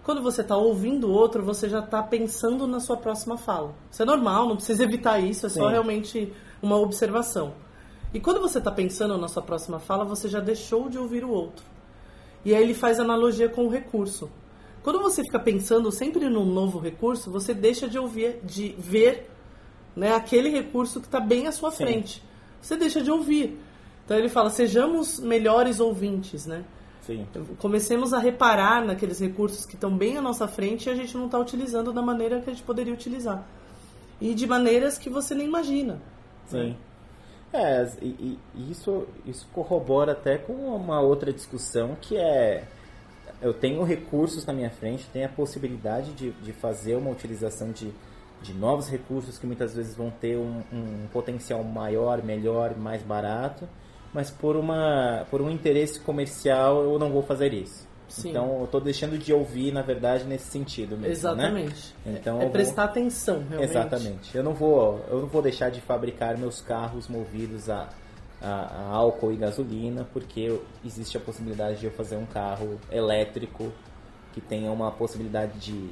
quando 0.03 0.21
você 0.21 0.41
está 0.41 0.57
ouvindo 0.57 1.07
o 1.07 1.11
outro, 1.11 1.41
você 1.41 1.69
já 1.69 1.79
está 1.79 2.03
pensando 2.03 2.67
na 2.67 2.81
sua 2.81 2.97
próxima 2.97 3.37
fala. 3.37 3.73
Isso 3.89 4.01
é 4.01 4.05
normal, 4.05 4.49
não 4.49 4.57
precisa 4.57 4.83
evitar 4.83 5.19
isso, 5.19 5.45
é 5.45 5.49
só 5.49 5.65
Sim. 5.65 5.71
realmente 5.71 6.33
uma 6.61 6.77
observação. 6.77 7.53
E 8.13 8.19
quando 8.19 8.41
você 8.41 8.57
está 8.57 8.71
pensando 8.71 9.17
na 9.17 9.29
sua 9.29 9.41
próxima 9.41 9.79
fala, 9.79 10.03
você 10.03 10.27
já 10.27 10.41
deixou 10.41 10.89
de 10.89 10.97
ouvir 10.97 11.23
o 11.23 11.29
outro. 11.29 11.63
E 12.43 12.53
aí 12.53 12.61
ele 12.61 12.73
faz 12.73 12.99
analogia 12.99 13.47
com 13.47 13.65
o 13.65 13.69
recurso. 13.69 14.29
Quando 14.83 15.01
você 15.01 15.23
fica 15.23 15.39
pensando 15.39 15.89
sempre 15.91 16.29
num 16.29 16.45
novo 16.45 16.77
recurso, 16.77 17.31
você 17.31 17.53
deixa 17.53 17.87
de 17.87 17.97
ouvir, 17.97 18.39
de 18.43 18.75
ver 18.77 19.29
né, 19.95 20.13
aquele 20.13 20.49
recurso 20.49 20.99
que 20.99 21.07
está 21.07 21.21
bem 21.21 21.47
à 21.47 21.53
sua 21.53 21.71
Sim. 21.71 21.77
frente. 21.85 22.23
Você 22.61 22.75
deixa 22.75 23.01
de 23.01 23.09
ouvir. 23.09 23.57
Então 24.03 24.17
ele 24.17 24.27
fala, 24.27 24.49
sejamos 24.49 25.19
melhores 25.19 25.79
ouvintes, 25.79 26.45
né? 26.45 26.65
Sim. 27.01 27.25
Comecemos 27.59 28.13
a 28.13 28.19
reparar 28.19 28.83
naqueles 28.83 29.19
recursos 29.19 29.65
que 29.65 29.75
estão 29.75 29.95
bem 29.95 30.17
à 30.17 30.21
nossa 30.21 30.47
frente 30.47 30.87
e 30.87 30.89
a 30.89 30.95
gente 30.95 31.15
não 31.15 31.25
está 31.25 31.39
utilizando 31.39 31.93
da 31.93 32.01
maneira 32.01 32.41
que 32.41 32.49
a 32.49 32.53
gente 32.53 32.63
poderia 32.63 32.93
utilizar. 32.93 33.45
E 34.19 34.33
de 34.33 34.45
maneiras 34.45 34.97
que 34.97 35.09
você 35.09 35.33
nem 35.33 35.47
imagina. 35.47 36.01
Sim. 36.47 36.75
É, 37.53 37.87
e, 38.01 38.37
e 38.55 38.71
isso, 38.71 39.05
isso 39.25 39.47
corrobora 39.53 40.13
até 40.13 40.37
com 40.37 40.53
uma 40.53 40.99
outra 40.99 41.31
discussão 41.31 41.95
que 42.01 42.17
é 42.17 42.67
eu 43.43 43.53
tenho 43.53 43.83
recursos 43.83 44.45
na 44.45 44.53
minha 44.53 44.71
frente, 44.71 45.07
tenho 45.13 45.25
a 45.25 45.29
possibilidade 45.29 46.13
de, 46.13 46.31
de 46.31 46.53
fazer 46.53 46.95
uma 46.95 47.11
utilização 47.11 47.71
de, 47.71 47.91
de 48.41 48.53
novos 48.53 48.89
recursos 48.89 49.37
que 49.37 49.45
muitas 49.45 49.75
vezes 49.75 49.95
vão 49.95 50.09
ter 50.09 50.37
um, 50.37 50.63
um 50.71 51.07
potencial 51.11 51.63
maior, 51.63 52.23
melhor, 52.23 52.75
mais 52.75 53.03
barato 53.03 53.67
mas 54.13 54.29
por, 54.29 54.55
uma, 54.55 55.25
por 55.29 55.41
um 55.41 55.49
interesse 55.49 55.99
comercial 55.99 56.83
eu 56.83 56.99
não 56.99 57.09
vou 57.09 57.23
fazer 57.23 57.51
isso. 57.53 57.91
Sim. 58.07 58.29
Então 58.29 58.59
eu 58.59 58.65
estou 58.65 58.79
deixando 58.79 59.17
de 59.17 59.33
ouvir, 59.33 59.73
na 59.73 59.81
verdade, 59.81 60.23
nesse 60.25 60.51
sentido 60.51 60.91
mesmo. 60.91 61.01
Né? 61.01 61.11
Exatamente. 61.11 61.95
Né? 62.05 62.17
Então, 62.19 62.39
é 62.39 62.47
prestar 62.47 62.83
vou... 62.83 62.91
atenção, 62.91 63.43
realmente. 63.49 63.71
Exatamente. 63.71 64.37
Eu 64.37 64.43
não, 64.43 64.53
vou, 64.53 65.03
eu 65.09 65.21
não 65.21 65.27
vou 65.27 65.41
deixar 65.41 65.71
de 65.71 65.81
fabricar 65.81 66.37
meus 66.37 66.61
carros 66.61 67.07
movidos 67.07 67.71
a, 67.71 67.89
a, 68.43 68.89
álcool 68.91 69.31
e 69.31 69.37
gasolina, 69.37 70.05
porque 70.11 70.59
existe 70.83 71.17
a 71.17 71.19
possibilidade 71.19 71.79
de 71.79 71.85
eu 71.85 71.91
fazer 71.91 72.17
um 72.17 72.25
carro 72.25 72.79
elétrico 72.91 73.71
que 74.33 74.41
tenha 74.41 74.71
uma 74.71 74.91
possibilidade 74.91 75.59
de 75.59 75.89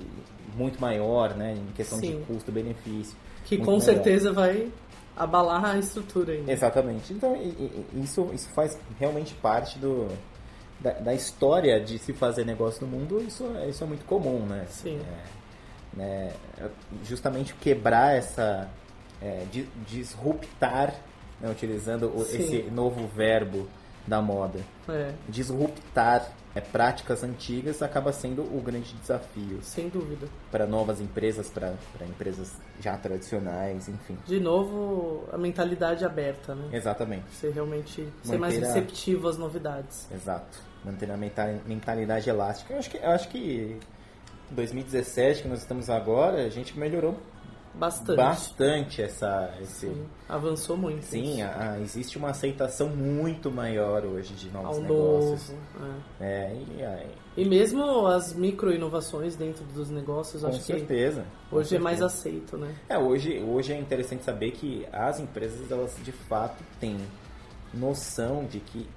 muito 0.55 0.81
maior, 0.81 1.35
né, 1.35 1.53
em 1.53 1.71
questão 1.73 1.99
Sim. 1.99 2.19
de 2.19 2.25
custo-benefício. 2.25 3.15
Que 3.45 3.57
com 3.57 3.65
melhor. 3.65 3.79
certeza 3.79 4.33
vai 4.33 4.71
abalar 5.15 5.63
a 5.63 5.77
estrutura 5.77 6.33
ainda. 6.33 6.51
Exatamente. 6.51 7.13
Então, 7.13 7.37
isso, 7.93 8.29
isso 8.33 8.49
faz 8.49 8.77
realmente 8.99 9.33
parte 9.35 9.77
do, 9.79 10.07
da, 10.79 10.91
da, 10.93 11.13
história 11.13 11.79
de 11.79 11.99
se 11.99 12.13
fazer 12.13 12.45
negócio 12.45 12.85
no 12.85 12.97
mundo. 12.97 13.21
Isso, 13.21 13.45
isso 13.69 13.83
é 13.83 13.87
muito 13.87 14.05
comum, 14.05 14.39
né? 14.45 14.65
Sim. 14.69 14.99
É, 14.99 15.97
né, 15.97 16.33
justamente 17.05 17.53
quebrar 17.55 18.15
essa... 18.15 18.69
É, 19.21 19.45
disruptar, 19.85 20.95
né, 21.41 21.49
utilizando 21.49 22.11
Sim. 22.25 22.37
esse 22.37 22.61
novo 22.71 23.07
verbo 23.07 23.67
da 24.05 24.21
moda. 24.21 24.59
É. 24.89 25.13
Disruptar 25.29 26.31
é, 26.53 26.59
práticas 26.59 27.23
antigas 27.23 27.81
acaba 27.81 28.11
sendo 28.11 28.41
o 28.41 28.61
grande 28.61 28.93
desafio. 28.95 29.59
Sem 29.61 29.89
dúvida. 29.89 30.27
Para 30.51 30.65
novas 30.65 30.99
empresas, 30.99 31.49
para 31.49 31.73
empresas 32.07 32.53
já 32.79 32.97
tradicionais, 32.97 33.87
enfim. 33.87 34.17
De 34.25 34.39
novo, 34.39 35.27
a 35.31 35.37
mentalidade 35.37 36.03
aberta, 36.03 36.53
né? 36.55 36.69
Exatamente. 36.73 37.29
Ser 37.31 37.51
realmente 37.51 38.07
ser 38.23 38.37
mais 38.37 38.57
receptivo 38.57 39.27
às 39.27 39.37
novidades. 39.37 40.07
Exato. 40.11 40.59
Manter 40.83 41.11
a 41.11 41.17
mentalidade 41.17 42.29
elástica. 42.29 42.73
Eu 42.73 42.79
acho 42.79 42.89
que, 42.89 42.97
eu 42.97 43.09
acho 43.09 43.29
que 43.29 43.77
2017, 44.49 45.43
que 45.43 45.47
nós 45.47 45.59
estamos 45.59 45.89
agora, 45.89 46.43
a 46.43 46.49
gente 46.49 46.77
melhorou 46.77 47.17
Bastante. 47.73 48.17
Bastante 48.17 49.01
essa. 49.01 49.53
Esse... 49.61 49.87
Sim, 49.87 50.05
avançou 50.27 50.75
muito. 50.75 51.03
Sim, 51.03 51.41
a, 51.41 51.73
a, 51.73 51.79
existe 51.79 52.17
uma 52.17 52.31
aceitação 52.31 52.89
muito 52.89 53.49
maior 53.49 54.05
hoje 54.05 54.33
de 54.33 54.49
novos 54.49 54.77
Ao 54.77 54.83
negócios. 54.83 55.49
Novo, 55.49 55.61
é. 56.19 56.25
é 56.25 57.07
e, 57.35 57.41
e 57.41 57.45
mesmo 57.45 58.05
as 58.07 58.33
micro 58.33 58.73
inovações 58.73 59.35
dentro 59.35 59.63
dos 59.65 59.89
negócios, 59.89 60.41
com 60.41 60.49
acho 60.49 60.61
certeza, 60.61 61.25
que 61.49 61.55
hoje 61.55 61.69
certeza. 61.69 61.75
é 61.75 61.79
mais 61.79 62.01
aceito, 62.01 62.57
né? 62.57 62.75
É, 62.89 62.97
hoje, 62.97 63.39
hoje 63.39 63.71
é 63.71 63.79
interessante 63.79 64.23
saber 64.23 64.51
que 64.51 64.85
as 64.91 65.19
empresas, 65.19 65.71
elas 65.71 65.95
de 66.03 66.11
fato 66.11 66.61
têm 66.79 66.97
noção 67.73 68.45
de 68.45 68.59
que 68.59 68.87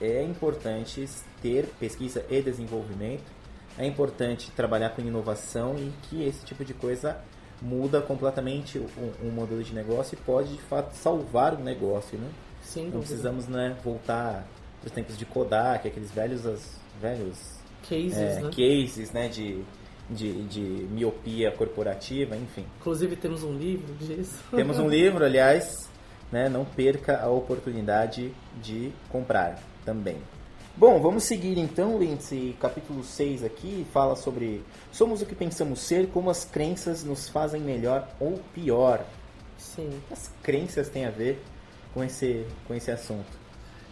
é 0.00 0.22
importante 0.22 1.08
ter 1.40 1.66
pesquisa 1.78 2.24
e 2.30 2.40
desenvolvimento, 2.40 3.24
é 3.78 3.86
importante 3.86 4.50
trabalhar 4.52 4.90
com 4.90 5.02
inovação 5.02 5.76
e 5.76 5.92
que 6.02 6.22
esse 6.24 6.44
tipo 6.44 6.64
de 6.64 6.74
coisa 6.74 7.20
muda 7.62 8.00
completamente 8.00 8.78
um, 8.78 9.26
um, 9.26 9.30
modelo 9.30 9.62
de 9.62 9.72
negócio 9.72 10.16
e 10.16 10.24
pode 10.24 10.52
de 10.52 10.62
fato 10.62 10.92
salvar 10.94 11.54
o 11.54 11.62
negócio, 11.62 12.18
né? 12.18 12.28
Sim, 12.62 12.90
Não 12.90 13.00
precisamos 13.00 13.46
né, 13.46 13.76
voltar 13.84 14.46
para 14.80 14.88
os 14.88 14.92
tempos 14.92 15.16
de 15.16 15.24
Kodak, 15.24 15.86
aqueles 15.86 16.10
velhos, 16.10 16.44
as, 16.44 16.80
velhos 17.00 17.38
cases, 17.88 18.16
é, 18.16 18.40
né? 18.40 18.50
cases 18.50 19.12
né, 19.12 19.28
de, 19.28 19.62
de, 20.10 20.42
de 20.44 20.60
miopia 20.90 21.50
corporativa, 21.52 22.36
enfim. 22.36 22.64
Inclusive 22.80 23.16
temos 23.16 23.42
um 23.42 23.56
livro 23.56 23.94
disso. 23.94 24.42
Temos 24.50 24.78
um 24.78 24.88
livro, 24.88 25.24
aliás, 25.24 25.90
né, 26.30 26.48
não 26.48 26.64
perca 26.64 27.20
a 27.20 27.28
oportunidade 27.28 28.32
de 28.60 28.92
comprar 29.08 29.62
também. 29.84 30.18
Bom, 30.74 31.00
vamos 31.00 31.24
seguir 31.24 31.58
então, 31.58 31.98
Lindsay. 31.98 32.56
Capítulo 32.58 33.04
6 33.04 33.44
aqui 33.44 33.86
fala 33.92 34.16
sobre 34.16 34.62
somos 34.90 35.20
o 35.20 35.26
que 35.26 35.34
pensamos 35.34 35.80
ser, 35.80 36.08
como 36.08 36.30
as 36.30 36.46
crenças 36.46 37.04
nos 37.04 37.28
fazem 37.28 37.60
melhor 37.60 38.08
ou 38.18 38.40
pior. 38.54 39.04
Sim. 39.58 39.90
As 40.10 40.32
crenças 40.42 40.88
têm 40.88 41.04
a 41.04 41.10
ver 41.10 41.42
com 41.92 42.02
esse, 42.02 42.46
com 42.66 42.74
esse 42.74 42.90
assunto. 42.90 43.26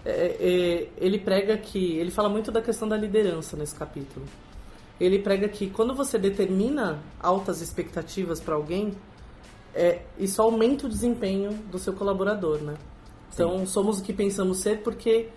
É, 0.07 0.37
é, 0.40 0.88
ele 0.97 1.19
prega 1.19 1.59
que. 1.59 1.99
Ele 1.99 2.11
fala 2.11 2.31
muito 2.31 2.51
da 2.51 2.62
questão 2.62 2.88
da 2.88 2.97
liderança 2.97 3.59
nesse 3.59 3.75
capítulo. 3.75 4.25
Ele 4.99 5.19
prega 5.19 5.49
que 5.49 5.69
quando 5.69 5.95
você 5.95 6.19
determina 6.19 6.99
altas 7.21 7.61
expectativas 7.61 8.40
para 8.40 8.55
alguém, 8.55 8.95
é, 9.75 10.01
isso 10.19 10.40
aumenta 10.40 10.87
o 10.87 10.88
desempenho 10.88 11.53
do 11.71 11.79
seu 11.79 11.93
colaborador, 11.93 12.59
né? 12.62 12.75
Então, 13.33 13.59
Sim. 13.61 13.66
somos 13.66 13.99
o 14.01 14.03
que 14.03 14.14
pensamos 14.14 14.59
ser 14.59 14.83
porque 14.83 15.29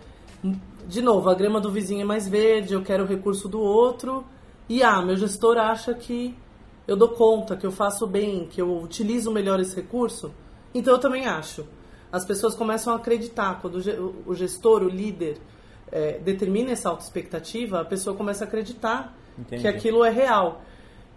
de 0.88 1.02
novo, 1.02 1.30
a 1.30 1.34
grama 1.34 1.62
do 1.62 1.72
vizinho 1.72 2.02
é 2.02 2.06
mais 2.06 2.28
verde, 2.28 2.74
eu 2.74 2.84
quero 2.84 3.04
o 3.04 3.08
recurso 3.08 3.48
do 3.48 3.60
outro. 3.60 4.26
E 4.68 4.84
ah, 4.84 5.02
meu 5.02 5.16
gestor 5.16 5.58
acha 5.58 5.94
que 5.94 6.36
eu 6.88 6.96
dou 6.96 7.10
conta, 7.10 7.56
que 7.56 7.66
eu 7.66 7.72
faço 7.72 8.06
bem, 8.06 8.48
que 8.48 8.62
eu 8.62 8.82
utilizo 8.82 9.32
melhor 9.32 9.60
esse 9.60 9.76
recurso. 9.76 10.34
Então 10.74 10.94
eu 10.94 11.00
também 11.00 11.26
acho. 11.26 11.66
As 12.12 12.26
pessoas 12.26 12.54
começam 12.54 12.94
a 12.94 12.98
acreditar. 12.98 13.60
Quando 13.62 13.80
o 14.26 14.36
gestor, 14.36 14.84
o 14.84 14.90
líder, 14.90 15.38
é, 15.92 16.20
determina 16.20 16.72
essa 16.72 16.90
autoexpectativa, 16.90 17.82
a 17.82 17.86
pessoa 17.86 18.16
começa 18.16 18.44
a 18.44 18.48
acreditar 18.48 19.16
Entendi. 19.38 19.62
que 19.62 19.68
aquilo 19.68 20.04
é 20.04 20.10
real. 20.10 20.62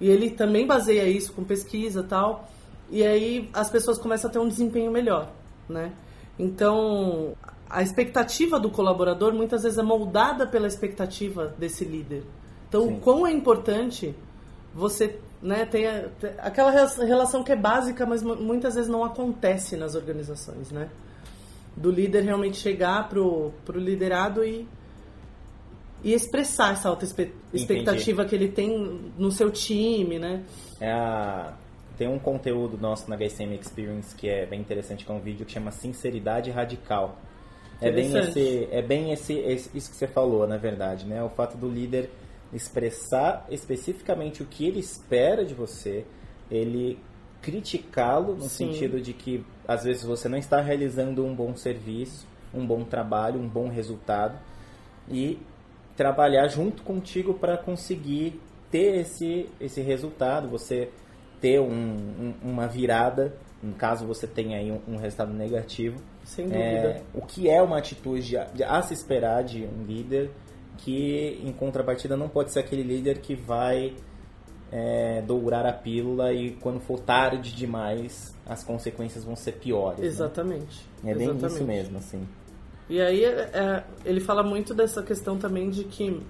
E 0.01 0.09
ele 0.09 0.31
também 0.31 0.67
baseia 0.67 1.09
isso 1.09 1.33
com 1.33 1.43
pesquisa 1.43 2.03
tal. 2.03 2.49
E 2.91 3.03
aí 3.03 3.51
as 3.53 3.69
pessoas 3.71 3.99
começam 3.99 4.31
a 4.31 4.33
ter 4.33 4.39
um 4.39 4.49
desempenho 4.49 4.91
melhor, 4.91 5.31
né? 5.69 5.93
Então, 6.39 7.35
a 7.69 7.83
expectativa 7.83 8.59
do 8.59 8.71
colaborador 8.71 9.33
muitas 9.33 9.63
vezes 9.63 9.79
é 9.79 9.83
moldada 9.83 10.47
pela 10.47 10.67
expectativa 10.67 11.55
desse 11.59 11.85
líder. 11.85 12.23
Então, 12.69 12.87
Sim. 12.87 12.95
o 12.95 13.01
quão 13.01 13.27
é 13.27 13.33
importante 13.33 14.15
você 14.75 15.19
né, 15.43 15.65
ter, 15.65 16.11
aquela 16.39 16.71
relação 16.71 17.43
que 17.43 17.53
é 17.53 17.57
básica, 17.57 18.05
mas 18.07 18.23
muitas 18.23 18.75
vezes 18.75 18.91
não 18.91 19.05
acontece 19.05 19.77
nas 19.77 19.95
organizações, 19.95 20.71
né? 20.71 20.89
Do 21.77 21.91
líder 21.91 22.23
realmente 22.23 22.57
chegar 22.57 23.09
pro, 23.09 23.53
pro 23.65 23.79
liderado 23.79 24.45
e, 24.45 24.67
e 26.03 26.13
expressar 26.15 26.73
essa 26.73 26.89
alta 26.89 27.05
expectativa 27.05 28.23
Entendi. 28.23 28.29
que 28.29 28.35
ele 28.35 28.49
tem 28.49 29.13
no 29.19 29.31
seu 29.31 29.51
time, 29.51 30.19
né? 30.19 30.43
É 30.81 31.53
tem 31.97 32.09
um 32.09 32.19
conteúdo 32.19 32.77
nosso 32.79 33.09
na 33.09 33.17
HSM 33.17 33.55
Experience 33.55 34.15
que 34.15 34.29
é 34.29 34.47
bem 34.47 34.61
interessante, 34.61 35.05
que 35.05 35.11
é 35.11 35.15
um 35.15 35.21
vídeo 35.21 35.47
que 35.47 35.53
chama 35.53 35.71
Sinceridade 35.71 36.51
Radical. 36.51 37.19
É 37.81 37.91
bem, 37.91 38.17
esse, 38.17 38.69
é 38.71 38.83
bem 38.83 39.13
esse, 39.13 39.35
esse, 39.35 39.77
isso 39.77 39.91
que 39.91 39.97
você 39.97 40.07
falou, 40.07 40.47
na 40.47 40.57
verdade, 40.57 41.05
né? 41.05 41.23
O 41.23 41.29
fato 41.29 41.59
do 41.59 41.69
líder 41.69 42.11
expressar 42.53 43.47
especificamente 43.51 44.43
o 44.43 44.47
que 44.47 44.67
ele 44.67 44.81
espera 44.81 45.45
de 45.45 45.53
você, 45.53 46.05
ele 46.51 46.99
criticá-lo 47.43 48.35
no 48.35 48.49
Sim. 48.49 48.73
sentido 48.73 49.01
de 49.01 49.13
que 49.13 49.45
às 49.69 49.85
vezes 49.85 50.03
você 50.03 50.29
não 50.29 50.39
está 50.39 50.61
realizando 50.61 51.25
um 51.25 51.35
bom 51.35 51.55
serviço, 51.55 52.27
um 52.53 52.67
bom 52.67 52.83
trabalho, 52.83 53.39
um 53.39 53.49
bom 53.49 53.69
resultado 53.69 54.39
e 55.09 55.39
trabalhar 55.97 56.49
junto 56.49 56.83
contigo 56.83 57.35
para 57.35 57.57
conseguir 57.57 58.41
ter 58.71 59.01
esse, 59.01 59.49
esse 59.61 59.81
resultado, 59.81 60.49
você 60.49 60.91
ter 61.41 61.61
um, 61.61 61.71
um, 61.73 62.35
uma 62.43 62.67
virada, 62.67 63.35
no 63.63 63.75
caso 63.75 64.07
você 64.07 64.27
tenha 64.27 64.59
aí 64.59 64.73
um, 64.73 64.81
um 64.89 64.97
resultado 64.97 65.33
negativo. 65.33 66.01
Sem 66.27 66.47
dúvida. 66.47 66.65
É, 66.65 67.03
o 67.15 67.23
que 67.23 67.49
é 67.49 67.63
uma 67.63 67.79
atitude 67.79 68.37
de, 68.53 68.65
a 68.65 68.83
se 68.83 68.93
esperar 68.93 69.45
de 69.45 69.65
um 69.65 69.85
líder 69.85 70.31
que, 70.79 71.41
em 71.43 71.53
contrapartida, 71.53 72.17
não 72.17 72.29
pode 72.29 72.53
ser 72.53 72.59
aquele 72.59 72.83
líder 72.83 73.21
que 73.21 73.35
vai 73.35 73.95
é, 74.73 75.23
dourar 75.23 75.65
a 75.65 75.73
pílula 75.73 76.33
e 76.33 76.51
quando 76.57 76.81
for 76.81 76.99
tarde 76.99 77.55
demais, 77.55 78.35
as 78.45 78.65
consequências 78.65 79.25
vão 79.25 79.37
ser 79.37 79.53
piores. 79.53 80.01
Né? 80.01 80.07
Exatamente. 80.07 80.85
Né? 81.03 81.13
É 81.13 81.15
bem 81.15 81.29
Exatamente. 81.29 81.55
isso 81.55 81.65
mesmo, 81.65 81.99
assim. 81.99 82.29
E 82.91 83.01
aí 83.01 83.25
é, 83.25 83.51
é, 83.53 83.85
ele 84.05 84.21
fala 84.21 84.43
muito 84.43 84.75
dessa 84.75 85.03
questão 85.03 85.39
também 85.39 85.71
de 85.71 85.85
que 85.85 86.21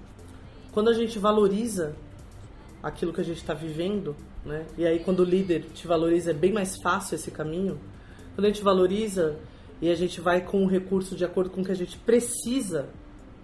quando 0.71 0.89
a 0.89 0.93
gente 0.93 1.17
valoriza 1.17 1.95
aquilo 2.81 3.11
que 3.11 3.21
a 3.21 3.23
gente 3.23 3.37
está 3.37 3.55
vivendo, 3.55 4.15
né? 4.45 4.65
E 4.77 4.85
aí 4.85 4.99
quando 4.99 5.21
o 5.21 5.23
líder 5.23 5.65
te 5.73 5.87
valoriza 5.87 6.31
é 6.31 6.33
bem 6.33 6.53
mais 6.53 6.77
fácil 6.81 7.15
esse 7.15 7.31
caminho. 7.31 7.79
Quando 8.35 8.45
a 8.45 8.49
gente 8.49 8.63
valoriza 8.63 9.35
e 9.81 9.89
a 9.89 9.95
gente 9.95 10.19
vai 10.19 10.41
com 10.41 10.63
o 10.63 10.67
recurso 10.67 11.15
de 11.15 11.23
acordo 11.23 11.49
com 11.49 11.61
o 11.61 11.65
que 11.65 11.71
a 11.71 11.75
gente 11.75 11.97
precisa, 11.99 12.89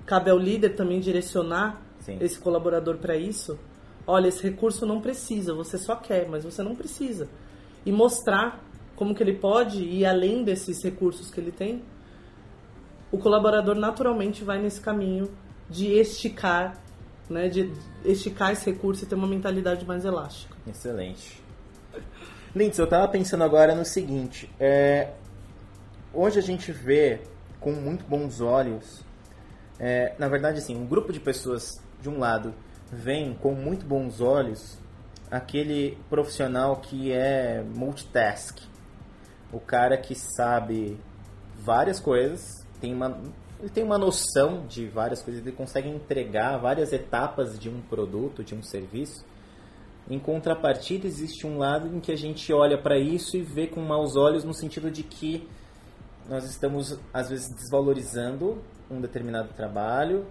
cabe 0.06 0.30
ao 0.30 0.38
líder 0.38 0.76
também 0.76 1.00
direcionar 1.00 1.82
Sim. 2.00 2.18
esse 2.20 2.40
colaborador 2.40 2.98
para 2.98 3.16
isso. 3.16 3.58
Olha, 4.06 4.28
esse 4.28 4.44
recurso 4.44 4.86
não 4.86 5.00
precisa, 5.00 5.54
você 5.54 5.78
só 5.78 5.96
quer, 5.96 6.28
mas 6.28 6.44
você 6.44 6.62
não 6.62 6.76
precisa. 6.76 7.30
E 7.86 7.92
mostrar 7.92 8.64
como 8.96 9.16
que 9.16 9.24
ele 9.24 9.36
pode 9.36 9.84
ir 9.84 10.06
além 10.06 10.44
desses 10.44 10.84
recursos 10.84 11.30
que 11.30 11.40
ele 11.40 11.52
tem. 11.52 11.82
O 13.12 13.18
colaborador 13.18 13.76
naturalmente 13.76 14.44
vai 14.44 14.62
nesse 14.62 14.82
caminho 14.82 15.30
de 15.70 15.88
esticar 15.94 16.84
né, 17.30 17.48
de 17.48 17.72
esticar 18.04 18.52
esse 18.52 18.70
recurso 18.70 19.04
e 19.04 19.08
ter 19.08 19.16
uma 19.16 19.28
mentalidade 19.28 19.86
mais 19.86 20.06
elástica. 20.06 20.56
Excelente. 20.68 21.42
Lindsay, 22.56 22.82
eu 22.82 22.86
estava 22.86 23.08
pensando 23.08 23.44
agora 23.44 23.74
no 23.74 23.86
seguinte, 23.86 24.50
é, 24.60 25.12
hoje 26.14 26.40
a 26.40 26.42
gente 26.42 26.72
vê 26.72 27.22
com 27.60 27.72
muito 27.72 28.06
bons 28.06 28.42
olhos, 28.42 29.04
é, 29.80 30.14
na 30.20 30.28
verdade 30.28 30.60
assim, 30.60 30.76
um 30.76 30.86
grupo 30.86 31.12
de 31.12 31.20
pessoas 31.20 31.82
de 32.02 32.10
um 32.10 32.20
lado 32.20 32.54
vem 32.92 33.34
com 33.34 33.54
muito 33.54 33.86
bons 33.86 34.22
olhos 34.22 34.78
aquele 35.32 35.98
profissional 36.10 36.76
que 36.76 37.12
é 37.12 37.64
multitask, 37.76 38.60
o 39.52 39.60
cara 39.60 39.98
que 39.98 40.14
sabe 40.14 41.00
várias 41.58 42.00
coisas, 42.00 42.66
tem 42.80 42.94
uma 42.94 43.20
ele 43.60 43.70
tem 43.70 43.82
uma 43.82 43.98
noção 43.98 44.68
de 44.68 44.88
várias 44.88 45.22
coisas, 45.22 45.42
ele 45.42 45.56
consegue 45.56 45.88
entregar 45.88 46.58
várias 46.58 46.92
etapas 46.92 47.58
de 47.58 47.70
um 47.70 47.80
produto, 47.80 48.44
de 48.44 48.54
um 48.54 48.62
serviço. 48.62 49.24
Em 50.10 50.20
contrapartida, 50.20 51.08
existe 51.08 51.48
um 51.48 51.58
lado 51.58 51.88
em 51.88 52.02
que 52.02 52.12
a 52.12 52.18
gente 52.18 52.52
olha 52.52 52.78
para 52.78 53.00
isso 53.00 53.38
e 53.38 53.42
vê 53.42 53.66
com 53.66 53.80
maus 53.80 54.18
olhos 54.18 54.44
no 54.44 54.54
sentido 54.54 54.92
de 54.92 55.02
que 55.02 55.48
nós 56.30 56.44
estamos 56.46 57.00
às 57.14 57.30
vezes 57.30 57.50
desvalorizando 57.50 58.62
um 58.90 59.02
determinado 59.02 59.50
trabalho 59.54 60.26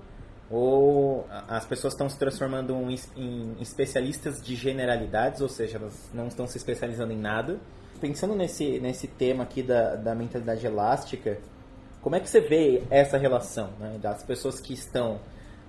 ou 0.51 1.27
as 1.49 1.65
pessoas 1.65 1.95
estão 1.95 2.09
se 2.11 2.19
transformando 2.19 2.75
em 3.17 3.57
especialistas 3.59 4.43
de 4.43 4.55
generalidades, 4.55 5.41
ou 5.41 5.49
seja, 5.49 5.79
elas 5.79 6.11
não 6.13 6.29
estão 6.29 6.47
se 6.47 6.59
especializando 6.59 7.13
em 7.13 7.19
nada. 7.19 7.59
Pensando 8.01 8.35
nesse, 8.35 8.79
nesse 8.79 9.07
tema 9.07 9.45
aqui 9.45 9.63
da, 9.63 9.97
da 9.97 10.15
mentalidade 10.15 10.67
elástica, 10.67 11.39
como 12.03 12.17
é 12.17 12.21
que 12.21 12.29
você 12.29 12.41
vê 12.41 12.83
essa 12.91 13.17
relação 13.17 13.71
né, 13.81 13.97
das 14.03 14.23
pessoas 14.25 14.61
que 14.61 14.75
estão 14.75 15.21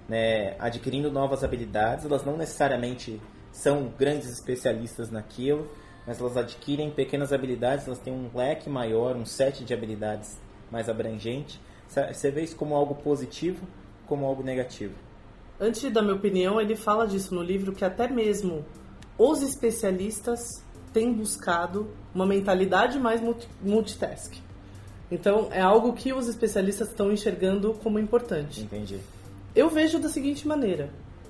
né, 0.10 0.56
adquirindo 0.60 1.10
novas 1.10 1.46
habilidades? 1.46 2.06
Elas 2.06 2.26
não 2.26 2.36
necessariamente 2.36 3.22
são 3.54 3.94
grandes 3.98 4.30
especialistas 4.30 5.10
naquilo, 5.10 5.70
mas 6.06 6.20
elas 6.20 6.38
adquirem 6.38 6.92
pequenas 6.92 7.32
habilidades, 7.32 7.88
elas 7.88 8.00
têm 8.00 8.14
um 8.14 8.30
leque 8.36 8.70
maior, 8.70 9.16
um 9.16 9.26
set 9.26 9.64
de 9.64 9.74
habilidades 9.74 10.38
mais 10.72 10.90
abrangente. 10.90 11.60
Você 11.88 12.32
vê 12.32 12.44
isso 12.44 12.56
como 12.56 12.76
algo 12.76 12.96
positivo, 12.96 13.68
como 14.08 14.26
algo 14.26 14.44
negativo? 14.44 14.96
Antes 15.60 15.82
de 15.82 15.90
dar 15.90 16.02
minha 16.02 16.16
opinião, 16.16 16.60
ele 16.60 16.76
fala 16.76 17.08
disso 17.08 17.34
no 17.34 17.42
livro 17.42 17.72
que 17.72 17.86
até 17.86 18.08
mesmo 18.08 18.66
os 19.18 19.42
especialistas 19.42 20.64
têm 20.92 21.14
buscado 21.14 21.90
uma 22.14 22.26
mentalidade 22.26 23.00
mais 23.00 23.22
multitask. 23.62 24.34
Então, 25.12 25.48
é 25.52 25.62
algo 25.62 25.94
que 25.94 26.12
os 26.12 26.28
especialistas 26.28 26.90
estão 26.90 27.12
enxergando 27.12 27.74
como 27.76 28.00
importante. 28.00 28.62
Entendi. 28.62 29.00
Eu 29.56 29.70
vejo 29.70 30.00
da 30.00 30.10
seguinte 30.10 30.48
maneira: 30.48 30.90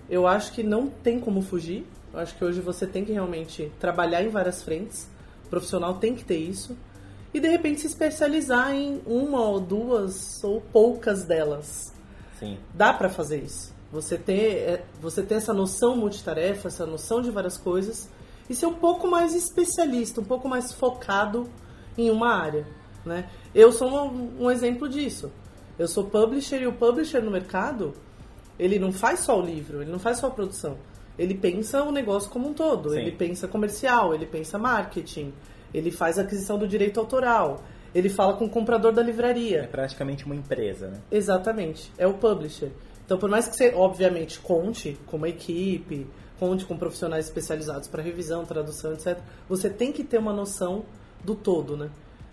eu 0.09 0.25
acho 0.25 0.53
que 0.53 0.63
não 0.63 0.87
tem 0.87 1.19
como 1.19 1.41
fugir. 1.41 1.85
Eu 2.13 2.19
acho 2.19 2.37
que 2.37 2.45
hoje 2.45 2.61
você 2.61 2.85
tem 2.85 3.03
que 3.03 3.11
realmente 3.11 3.71
trabalhar 3.79 4.21
em 4.21 4.29
várias 4.29 4.61
frentes. 4.61 5.09
O 5.45 5.49
profissional 5.49 5.95
tem 5.95 6.13
que 6.13 6.23
ter 6.23 6.37
isso. 6.37 6.77
E 7.33 7.39
de 7.39 7.47
repente 7.47 7.81
se 7.81 7.87
especializar 7.87 8.71
em 8.71 9.01
uma 9.07 9.41
ou 9.41 9.59
duas 9.59 10.43
ou 10.43 10.61
poucas 10.61 11.23
delas. 11.23 11.91
Sim. 12.39 12.59
Dá 12.71 12.93
para 12.93 13.09
fazer 13.09 13.43
isso. 13.43 13.73
Você 13.91 14.15
ter, 14.15 14.57
é, 14.57 14.85
você 15.01 15.23
ter 15.23 15.35
essa 15.35 15.53
noção 15.53 15.97
multitarefa, 15.97 16.67
essa 16.67 16.85
noção 16.85 17.21
de 17.21 17.31
várias 17.31 17.57
coisas 17.57 18.07
e 18.47 18.53
ser 18.53 18.67
um 18.67 18.75
pouco 18.75 19.07
mais 19.07 19.33
especialista, 19.33 20.21
um 20.21 20.25
pouco 20.25 20.47
mais 20.47 20.71
focado 20.71 21.49
em 21.97 22.11
uma 22.11 22.31
área. 22.31 22.67
Né? 23.03 23.27
Eu 23.55 23.71
sou 23.71 23.89
um, 23.89 24.43
um 24.45 24.51
exemplo 24.51 24.87
disso. 24.87 25.31
Eu 25.79 25.87
sou 25.87 26.03
publisher 26.03 26.61
e 26.61 26.67
o 26.67 26.73
publisher 26.73 27.21
no 27.21 27.31
mercado, 27.31 27.95
ele 28.59 28.77
não 28.77 28.91
faz 28.91 29.21
só 29.21 29.39
o 29.39 29.43
livro, 29.43 29.81
ele 29.81 29.91
não 29.91 29.99
faz 29.99 30.19
só 30.19 30.27
a 30.27 30.31
produção. 30.31 30.77
Ele 31.17 31.35
pensa 31.35 31.83
o 31.83 31.91
negócio 31.91 32.29
como 32.29 32.49
um 32.49 32.53
todo. 32.53 32.91
Sim. 32.91 32.99
Ele 32.99 33.11
pensa 33.11 33.47
comercial, 33.47 34.13
ele 34.13 34.25
pensa 34.25 34.57
marketing, 34.57 35.33
ele 35.73 35.91
faz 35.91 36.17
aquisição 36.17 36.57
do 36.57 36.67
direito 36.67 36.99
autoral, 36.99 37.61
ele 37.93 38.09
fala 38.09 38.33
com 38.33 38.45
o 38.45 38.49
comprador 38.49 38.91
da 38.91 39.01
livraria. 39.01 39.61
É 39.61 39.67
praticamente 39.67 40.25
uma 40.25 40.35
empresa, 40.35 40.87
né? 40.87 40.99
Exatamente. 41.11 41.91
É 41.97 42.07
o 42.07 42.13
publisher. 42.13 42.71
Então, 43.05 43.17
por 43.17 43.29
mais 43.29 43.47
que 43.47 43.55
você, 43.55 43.73
obviamente, 43.75 44.39
conte 44.39 44.97
com 45.05 45.17
uma 45.17 45.29
equipe, 45.29 46.07
conte 46.39 46.65
com 46.65 46.77
profissionais 46.77 47.25
especializados 47.25 47.87
para 47.87 48.01
revisão, 48.01 48.45
tradução, 48.45 48.93
etc., 48.93 49.19
você 49.47 49.69
tem 49.69 49.91
que 49.91 50.03
ter 50.03 50.17
uma 50.17 50.33
noção 50.33 50.85
do 51.23 51.35
todo, 51.35 51.77
né? 51.77 51.89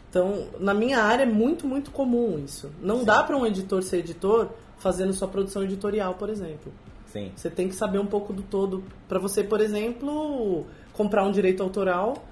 Então, 0.09 0.49
na 0.59 0.75
minha 0.75 1.01
área 1.03 1.23
é 1.23 1.27
muito, 1.27 1.67
muito 1.67 1.91
comum 1.91 2.43
isso. 2.45 2.71
Não 2.83 3.01
Sim. 3.01 3.05
dá 3.05 3.23
para 3.23 3.37
um 3.37 3.47
editor 3.47 3.83
ser 3.83 3.99
editor 3.99 4.49
fazendo 4.79 5.13
sua 5.13 5.29
produção 5.29 5.63
editorial, 5.63 6.15
por 6.15 6.29
exemplo. 6.29 6.73
Sim. 7.13 7.33
Você 7.37 7.51
tem 7.51 7.69
que 7.69 7.75
saber 7.75 7.99
um 7.99 8.07
pouco 8.07 8.33
do 8.33 8.43
todo 8.43 8.85
para 9.09 9.19
você, 9.19 9.43
por 9.43 9.61
exemplo, 9.61 10.67
comprar 10.93 11.25
um 11.25 11.33
direito 11.33 11.63
autoral 11.63 12.25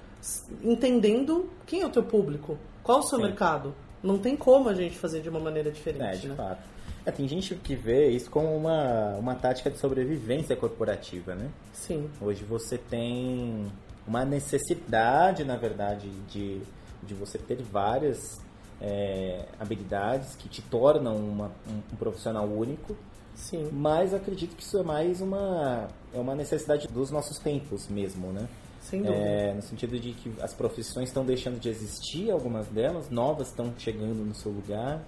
entendendo 0.63 1.49
quem 1.65 1.81
é 1.81 1.85
o 1.85 1.89
teu 1.89 2.03
público, 2.03 2.57
qual 2.83 2.99
o 2.99 3.03
seu 3.03 3.17
Sim. 3.17 3.25
mercado. 3.25 3.73
Não 4.01 4.17
tem 4.17 4.35
como 4.35 4.69
a 4.69 4.73
gente 4.73 4.97
fazer 4.97 5.21
de 5.21 5.29
uma 5.29 5.39
maneira 5.39 5.71
diferente, 5.71 6.03
é, 6.03 6.15
de 6.15 6.27
né? 6.29 6.35
fato. 6.35 6.61
É, 7.05 7.11
tem 7.11 7.27
gente 7.27 7.55
que 7.55 7.75
vê 7.75 8.09
isso 8.09 8.29
como 8.29 8.55
uma, 8.55 9.15
uma 9.15 9.35
tática 9.35 9.69
de 9.69 9.77
sobrevivência 9.77 10.55
corporativa, 10.55 11.35
né? 11.35 11.49
Sim. 11.73 12.09
Hoje 12.21 12.43
você 12.43 12.77
tem 12.77 13.67
uma 14.07 14.23
necessidade, 14.23 15.43
na 15.43 15.57
verdade, 15.57 16.09
de 16.29 16.61
de 17.03 17.13
você 17.13 17.37
ter 17.37 17.61
várias 17.61 18.39
é, 18.81 19.45
habilidades 19.59 20.35
que 20.35 20.47
te 20.47 20.61
tornam 20.61 21.15
uma, 21.15 21.51
um, 21.67 21.93
um, 21.93 21.95
profissional 21.95 22.45
único. 22.45 22.95
Sim. 23.39 23.69
Mas 23.71 24.13
acredito 24.13 24.55
que 24.55 24.61
isso 24.63 24.77
é 24.77 24.83
mais 24.83 25.21
uma, 25.21 25.87
é 26.13 26.19
uma 26.19 26.35
necessidade 26.35 26.87
dos 26.87 27.09
nossos 27.09 27.39
tempos 27.39 27.87
mesmo, 27.87 28.31
né? 28.33 28.47
Sem 28.81 29.01
dúvida. 29.01 29.17
É, 29.23 29.53
no 29.53 29.61
sentido 29.61 29.99
de 29.99 30.13
que 30.13 30.33
as 30.41 30.53
profissões 30.53 31.09
estão 31.09 31.23
deixando 31.25 31.59
de 31.59 31.69
existir, 31.69 32.29
algumas 32.31 32.67
delas, 32.67 33.09
novas 33.09 33.47
estão 33.47 33.73
chegando 33.77 34.25
no 34.25 34.33
seu 34.35 34.51
lugar. 34.51 35.01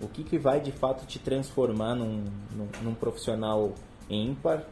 O 0.00 0.08
que, 0.08 0.22
que 0.24 0.38
vai 0.38 0.60
de 0.60 0.72
fato 0.72 1.06
te 1.06 1.18
transformar 1.18 1.94
num, 1.94 2.24
num, 2.54 2.68
num 2.82 2.94
profissional 2.94 3.72
ímpar? 4.08 4.64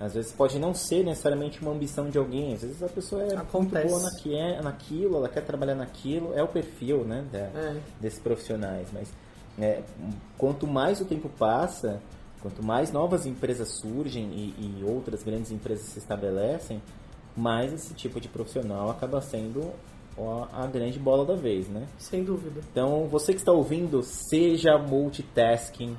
Às 0.00 0.14
vezes 0.14 0.32
pode 0.32 0.58
não 0.58 0.74
ser 0.74 1.04
necessariamente 1.04 1.62
uma 1.62 1.70
ambição 1.72 2.10
de 2.10 2.18
alguém, 2.18 2.54
às 2.54 2.62
vezes 2.62 2.82
a 2.82 2.88
pessoa 2.88 3.22
é 3.22 3.36
Acontece. 3.36 3.86
muito 3.86 3.88
boa 3.88 4.02
naqui- 4.02 4.34
é- 4.34 4.60
naquilo, 4.60 5.16
ela 5.16 5.28
quer 5.28 5.42
trabalhar 5.44 5.76
naquilo, 5.76 6.32
é 6.34 6.42
o 6.42 6.48
perfil 6.48 7.04
né, 7.04 7.24
da- 7.30 7.38
É. 7.38 7.76
desses 8.00 8.18
profissionais. 8.18 8.88
Mas 8.92 9.12
é, 9.60 9.82
quanto 10.36 10.66
mais 10.66 11.00
o 11.00 11.04
tempo 11.04 11.28
passa, 11.38 12.00
quanto 12.42 12.62
mais 12.62 12.92
novas 12.92 13.24
empresas 13.24 13.68
surgem 13.80 14.24
e, 14.24 14.80
e 14.80 14.84
outras 14.84 15.22
grandes 15.22 15.52
empresas 15.52 15.86
se 15.86 15.98
estabelecem, 15.98 16.82
mais 17.36 17.72
esse 17.72 17.94
tipo 17.94 18.20
de 18.20 18.28
profissional 18.28 18.90
acaba 18.90 19.20
sendo 19.22 19.72
a 20.52 20.66
grande 20.66 20.98
bola 20.98 21.24
da 21.24 21.34
vez, 21.34 21.68
né? 21.68 21.86
Sem 21.96 22.22
dúvida. 22.22 22.60
Então, 22.70 23.06
você 23.08 23.32
que 23.32 23.38
está 23.38 23.52
ouvindo, 23.52 24.02
seja 24.02 24.76
multitasking, 24.76 25.96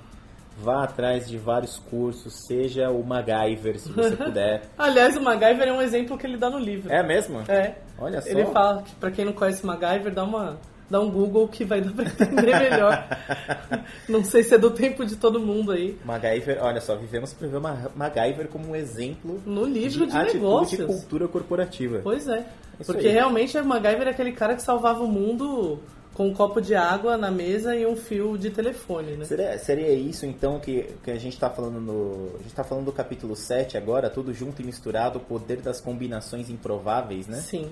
vá 0.58 0.84
atrás 0.84 1.28
de 1.28 1.38
vários 1.38 1.80
cursos, 1.80 2.46
seja 2.46 2.92
o 2.92 3.04
MacGyver, 3.04 3.80
se 3.80 3.92
você 3.92 4.16
puder. 4.16 4.64
Aliás, 4.78 5.18
o 5.18 5.22
MacGyver 5.22 5.68
é 5.68 5.74
um 5.74 5.82
exemplo 5.82 6.18
que 6.18 6.28
ele 6.28 6.38
dá 6.38 6.50
no 6.50 6.60
livro. 6.60 6.94
É 6.94 7.02
mesmo? 7.02 7.40
É. 7.48 7.76
Olha 7.98 8.22
só. 8.22 8.30
Ele 8.30 8.46
fala 8.46 8.84
que 8.84 8.94
pra 8.96 9.10
quem 9.10 9.26
não 9.26 9.34
conhece 9.34 9.66
MacGyver, 9.66 10.14
dá 10.14 10.24
uma 10.24 10.60
dá 10.94 11.00
um 11.00 11.10
Google 11.10 11.48
que 11.48 11.66
vai 11.66 11.82
dar 11.82 11.92
pra 11.92 12.06
entender 12.06 12.60
melhor. 12.60 13.08
não 14.08 14.24
sei 14.24 14.44
se 14.44 14.54
é 14.54 14.60
do 14.60 14.70
tempo 14.70 15.04
de 15.04 15.16
todo 15.16 15.40
mundo 15.40 15.72
aí. 15.72 15.98
MacGyver, 16.06 16.64
olha 16.64 16.80
só, 16.80 16.96
vivemos 16.96 17.34
para 17.34 17.48
ver 17.48 17.60
MacGyver 17.96 18.48
como 18.48 18.70
um 18.70 18.76
exemplo 18.76 19.42
No 19.44 19.66
livro 19.66 20.06
de, 20.06 20.16
atitude 20.16 20.38
negócios. 20.38 20.80
e 20.80 20.86
cultura 20.86 21.28
corporativa. 21.28 22.02
Pois 22.04 22.28
é. 22.28 22.46
Isso 22.80 22.92
Porque 22.92 23.08
aí. 23.08 23.14
realmente 23.14 23.58
o 23.58 23.66
MacGyver 23.66 24.08
é 24.08 24.12
aquele 24.12 24.34
cara 24.34 24.54
que 24.54 24.62
salvava 24.62 25.04
o 25.04 25.08
mundo 25.08 25.80
com 26.14 26.28
um 26.28 26.34
copo 26.34 26.62
de 26.62 26.76
água 26.76 27.18
na 27.18 27.32
mesa 27.32 27.76
e 27.76 27.88
um 27.88 27.96
fio 27.96 28.38
de 28.38 28.52
telefone, 28.52 29.18
né? 29.18 29.26
Seria, 29.26 29.58
seria 29.58 29.92
isso 29.94 30.28
então 30.28 30.60
que, 30.60 30.94
que 31.04 31.10
a 31.10 31.18
gente 31.18 31.34
está 31.34 31.50
falando 31.50 31.82
no. 31.82 32.36
A 32.36 32.38
gente 32.38 32.50
está 32.50 32.64
falando 32.64 32.86
do 32.86 32.92
capítulo 32.92 33.36
7 33.36 33.78
agora, 33.78 34.12
tudo 34.12 34.32
junto 34.32 34.62
e 34.62 34.66
misturado, 34.66 35.18
o 35.18 35.22
poder 35.22 35.58
das 35.58 35.82
combinações 35.82 36.52
improváveis, 36.52 37.28
né? 37.28 37.38
Sim. 37.38 37.72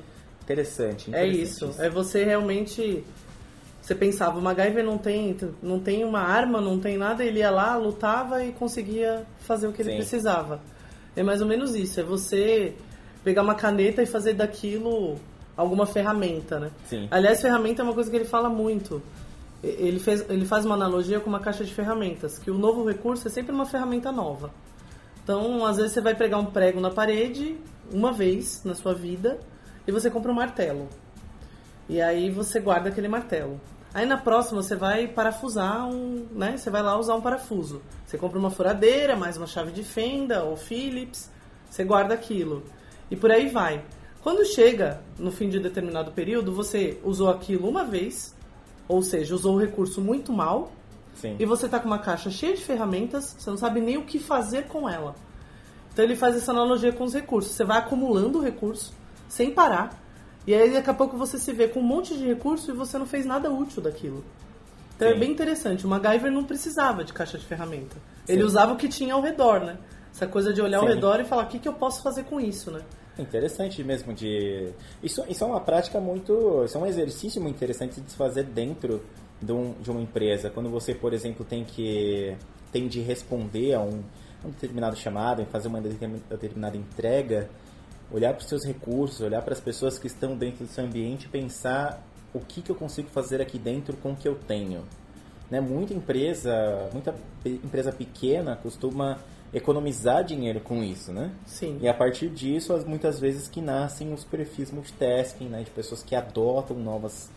Interessante. 0.51 1.13
É 1.13 1.25
interessante 1.25 1.41
isso. 1.41 1.75
É 1.81 1.89
você 1.89 2.23
realmente. 2.23 3.03
Você 3.81 3.95
pensava, 3.95 4.37
o 4.37 4.41
MacGyver 4.41 4.85
não 4.85 4.97
tem, 4.97 5.35
não 5.61 5.79
tem 5.79 6.05
uma 6.05 6.19
arma, 6.19 6.61
não 6.61 6.79
tem 6.79 6.97
nada, 6.97 7.25
ele 7.25 7.39
ia 7.39 7.49
lá, 7.49 7.75
lutava 7.75 8.43
e 8.43 8.51
conseguia 8.51 9.25
fazer 9.39 9.67
o 9.67 9.73
que 9.73 9.81
ele 9.81 9.91
Sim. 9.91 9.97
precisava. 9.97 10.61
É 11.15 11.23
mais 11.23 11.41
ou 11.41 11.47
menos 11.47 11.75
isso. 11.75 11.99
É 11.99 12.03
você 12.03 12.75
pegar 13.23 13.41
uma 13.41 13.55
caneta 13.55 14.03
e 14.03 14.05
fazer 14.05 14.33
daquilo 14.33 15.17
alguma 15.57 15.87
ferramenta, 15.87 16.59
né? 16.59 16.71
Sim. 16.85 17.07
Aliás, 17.09 17.41
ferramenta 17.41 17.81
é 17.81 17.83
uma 17.83 17.93
coisa 17.93 18.09
que 18.09 18.15
ele 18.15 18.25
fala 18.25 18.49
muito. 18.49 19.01
Ele, 19.63 19.99
fez, 19.99 20.27
ele 20.29 20.45
faz 20.45 20.63
uma 20.63 20.75
analogia 20.75 21.19
com 21.19 21.29
uma 21.29 21.39
caixa 21.39 21.63
de 21.63 21.73
ferramentas, 21.73 22.39
que 22.39 22.49
o 22.49 22.57
novo 22.57 22.87
recurso 22.87 23.27
é 23.27 23.31
sempre 23.31 23.53
uma 23.53 23.65
ferramenta 23.65 24.11
nova. 24.11 24.51
Então, 25.23 25.65
às 25.65 25.77
vezes 25.77 25.93
você 25.93 26.01
vai 26.01 26.15
pregar 26.15 26.39
um 26.39 26.45
prego 26.45 26.79
na 26.79 26.89
parede 26.89 27.57
uma 27.91 28.11
vez 28.11 28.61
na 28.63 28.73
sua 28.73 28.93
vida 28.93 29.39
e 29.87 29.91
você 29.91 30.09
compra 30.09 30.31
um 30.31 30.35
martelo. 30.35 30.87
E 31.89 32.01
aí 32.01 32.29
você 32.29 32.59
guarda 32.59 32.89
aquele 32.89 33.07
martelo. 33.07 33.59
Aí 33.93 34.05
na 34.05 34.17
próxima 34.17 34.61
você 34.61 34.75
vai 34.75 35.07
parafusar 35.07 35.87
um, 35.87 36.25
né? 36.31 36.55
Você 36.55 36.69
vai 36.69 36.81
lá 36.81 36.97
usar 36.97 37.15
um 37.15 37.21
parafuso. 37.21 37.81
Você 38.05 38.17
compra 38.17 38.39
uma 38.39 38.49
furadeira, 38.49 39.15
mais 39.15 39.35
uma 39.35 39.47
chave 39.47 39.71
de 39.71 39.83
fenda 39.83 40.43
ou 40.43 40.55
Phillips, 40.55 41.29
você 41.69 41.83
guarda 41.83 42.13
aquilo. 42.13 42.63
E 43.09 43.15
por 43.15 43.31
aí 43.31 43.49
vai. 43.49 43.83
Quando 44.21 44.45
chega 44.45 45.01
no 45.17 45.31
fim 45.31 45.49
de 45.49 45.59
determinado 45.59 46.11
período, 46.11 46.53
você 46.53 46.99
usou 47.03 47.29
aquilo 47.29 47.67
uma 47.67 47.83
vez, 47.83 48.35
ou 48.87 49.01
seja, 49.01 49.35
usou 49.35 49.55
o 49.55 49.59
recurso 49.59 49.99
muito 49.99 50.31
mal, 50.31 50.71
Sim. 51.15 51.35
e 51.39 51.45
você 51.45 51.67
tá 51.67 51.79
com 51.79 51.87
uma 51.87 51.99
caixa 51.99 52.29
cheia 52.29 52.55
de 52.55 52.63
ferramentas, 52.63 53.35
você 53.37 53.49
não 53.49 53.57
sabe 53.57 53.81
nem 53.81 53.97
o 53.97 54.05
que 54.05 54.19
fazer 54.19 54.67
com 54.67 54.87
ela. 54.87 55.15
Então 55.91 56.05
ele 56.05 56.15
faz 56.15 56.37
essa 56.37 56.51
analogia 56.51 56.93
com 56.93 57.03
os 57.03 57.13
recursos. 57.13 57.51
Você 57.51 57.65
vai 57.65 57.79
acumulando 57.79 58.39
o 58.39 58.41
recurso 58.41 58.93
sem 59.31 59.51
parar. 59.51 59.97
E 60.45 60.53
aí 60.53 60.71
daqui 60.71 60.89
a 60.89 60.93
pouco 60.93 61.15
você 61.17 61.37
se 61.37 61.53
vê 61.53 61.67
com 61.67 61.79
um 61.79 61.83
monte 61.83 62.17
de 62.17 62.25
recurso 62.25 62.71
e 62.71 62.73
você 62.73 62.97
não 62.97 63.05
fez 63.05 63.25
nada 63.25 63.49
útil 63.49 63.81
daquilo. 63.81 64.23
Então 64.95 65.07
é 65.07 65.13
Sim. 65.13 65.19
bem 65.19 65.31
interessante. 65.31 65.85
O 65.85 65.89
MacGyver 65.89 66.31
não 66.31 66.43
precisava 66.43 67.03
de 67.03 67.13
caixa 67.13 67.37
de 67.37 67.45
ferramenta. 67.45 67.95
Ele 68.27 68.41
Sim. 68.41 68.47
usava 68.47 68.73
o 68.73 68.75
que 68.75 68.87
tinha 68.87 69.13
ao 69.13 69.21
redor, 69.21 69.61
né? 69.61 69.77
Essa 70.13 70.27
coisa 70.27 70.51
de 70.53 70.61
olhar 70.61 70.79
ao 70.79 70.87
Sim. 70.87 70.95
redor 70.95 71.19
e 71.19 71.23
falar 71.25 71.43
o 71.43 71.47
que, 71.47 71.59
que 71.59 71.67
eu 71.67 71.73
posso 71.73 72.01
fazer 72.03 72.23
com 72.25 72.39
isso, 72.39 72.69
né? 72.71 72.81
Interessante 73.17 73.83
mesmo 73.83 74.13
de. 74.13 74.69
Isso, 75.01 75.23
isso 75.29 75.43
é 75.43 75.47
uma 75.47 75.59
prática 75.61 75.99
muito. 75.99 76.63
Isso 76.65 76.77
é 76.77 76.81
um 76.81 76.85
exercício 76.87 77.41
muito 77.41 77.55
interessante 77.55 78.01
de 78.01 78.11
se 78.11 78.17
fazer 78.17 78.43
dentro 78.43 79.01
de, 79.41 79.51
um- 79.51 79.73
de 79.81 79.89
uma 79.91 80.01
empresa. 80.01 80.49
Quando 80.49 80.69
você, 80.69 80.93
por 80.95 81.13
exemplo, 81.13 81.45
tem 81.45 81.63
que. 81.63 82.35
tem 82.71 82.87
de 82.87 82.99
responder 83.01 83.73
a 83.75 83.81
um, 83.81 84.01
um 84.43 84.49
determinado 84.49 84.95
chamado, 84.95 85.45
fazer 85.45 85.67
uma 85.67 85.79
determin- 85.81 86.21
determinada 86.29 86.75
entrega, 86.77 87.49
olhar 88.11 88.33
para 88.33 88.41
os 88.41 88.47
seus 88.49 88.65
recursos, 88.65 89.21
olhar 89.21 89.41
para 89.41 89.53
as 89.53 89.59
pessoas 89.59 89.97
que 89.97 90.07
estão 90.07 90.35
dentro 90.35 90.65
do 90.65 90.71
seu 90.71 90.83
ambiente 90.83 91.25
e 91.25 91.29
pensar 91.29 92.01
o 92.33 92.39
que, 92.39 92.61
que 92.61 92.69
eu 92.69 92.75
consigo 92.75 93.09
fazer 93.09 93.41
aqui 93.41 93.57
dentro 93.57 93.95
com 93.97 94.11
o 94.11 94.15
que 94.15 94.27
eu 94.27 94.35
tenho. 94.35 94.83
Né? 95.49 95.59
Muita 95.59 95.93
empresa, 95.93 96.89
muita 96.93 97.13
empresa 97.45 97.91
pequena 97.91 98.55
costuma 98.55 99.17
economizar 99.53 100.23
dinheiro 100.23 100.61
com 100.61 100.81
isso, 100.81 101.11
né? 101.11 101.29
Sim. 101.45 101.77
E 101.81 101.87
a 101.89 101.93
partir 101.93 102.29
disso, 102.29 102.73
as- 102.73 102.85
muitas 102.85 103.19
vezes 103.19 103.49
que 103.49 103.61
nascem 103.61 104.13
os 104.13 104.23
perfis 104.23 104.71
multitasking, 104.71 105.49
né, 105.49 105.61
de 105.63 105.69
pessoas 105.71 106.01
que 106.03 106.15
adotam 106.15 106.77
novas 106.77 107.29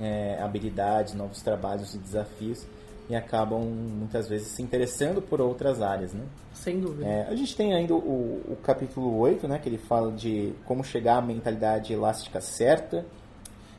é, 0.00 0.38
habilidades, 0.42 1.14
novos 1.14 1.40
trabalhos 1.42 1.94
e 1.94 1.98
desafios 1.98 2.66
e 3.12 3.14
acabam 3.14 3.60
muitas 3.60 4.26
vezes 4.26 4.48
se 4.48 4.62
interessando 4.62 5.20
por 5.20 5.38
outras 5.38 5.82
áreas, 5.82 6.14
né? 6.14 6.24
Sem 6.54 6.80
dúvida. 6.80 7.06
É, 7.06 7.28
a 7.28 7.36
gente 7.36 7.54
tem 7.54 7.74
ainda 7.74 7.92
o, 7.92 8.40
o 8.48 8.56
capítulo 8.62 9.18
8, 9.18 9.46
né, 9.46 9.58
que 9.58 9.68
ele 9.68 9.76
fala 9.76 10.10
de 10.10 10.54
como 10.64 10.82
chegar 10.82 11.18
à 11.18 11.20
mentalidade 11.20 11.92
elástica 11.92 12.40
certa, 12.40 13.04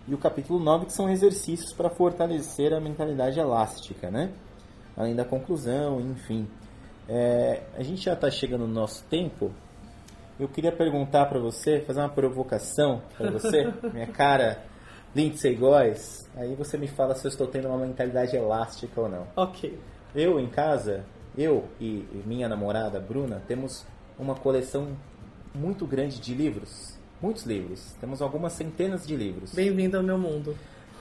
e 0.08 0.13
o 0.13 0.19
capítulo 0.19 0.60
9, 0.60 0.86
que 0.86 0.93
são 0.93 1.10
exercícios 1.10 1.74
para 1.74 1.89
fortalecer 1.89 2.74
a 2.74 2.80
mentalidade 2.80 3.39
elástica, 3.39 4.12
né? 4.12 4.32
Além 4.96 5.15
da 5.15 5.26
conclusão, 5.26 6.00
enfim. 6.00 6.48
É, 7.10 7.63
a 7.76 7.82
gente 7.82 8.04
já 8.04 8.13
está 8.13 8.30
chegando 8.30 8.67
no 8.67 8.74
nosso 8.74 9.04
tempo. 9.06 9.52
Eu 10.39 10.48
queria 10.48 10.72
perguntar 10.72 11.26
para 11.26 11.39
você, 11.39 11.80
fazer 11.80 12.02
uma 12.02 12.10
provocação 12.10 13.02
para 13.17 13.32
você, 13.32 13.63
minha 13.91 14.08
cara 14.08 14.62
Lindsay 15.15 15.56
Góes. 15.56 16.28
Aí 16.36 16.56
você 16.56 16.78
me 16.78 16.88
fala 16.88 17.15
se 17.15 17.26
eu 17.26 17.30
estou 17.30 17.47
tendo 17.47 17.67
uma 17.67 17.78
mentalidade 17.78 18.36
elástica 18.36 18.99
ou 18.99 19.10
não. 19.10 19.28
Ok. 19.36 19.78
Eu 20.15 20.39
em 20.39 20.47
casa, 20.47 21.06
eu 21.38 21.65
e 21.80 22.06
minha 22.26 22.49
namorada 22.49 22.99
Bruna, 22.99 23.41
temos 23.47 23.86
uma 24.17 24.36
coleção 24.36 24.89
muito 25.54 25.86
grande 25.86 26.19
de 26.19 26.34
livros. 26.34 26.97
Muitos 27.21 27.43
livros. 27.43 27.93
Temos 28.02 28.21
algumas 28.21 28.54
centenas 28.54 29.06
de 29.06 29.15
livros. 29.15 29.54
Bem-vindo 29.54 29.97
ao 29.97 30.04
meu 30.04 30.17
mundo. 30.17 30.56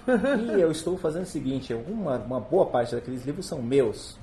E 0.07 0.61
eu 0.61 0.71
estou 0.71 0.99
fazendo 0.99 1.23
o 1.23 1.27
seguinte: 1.27 1.73
uma, 1.75 2.19
uma 2.19 2.41
boa 2.41 2.67
parte 2.67 2.95
daqueles 2.95 3.25
livros 3.25 3.47
são 3.47 3.63
meus. 3.63 4.19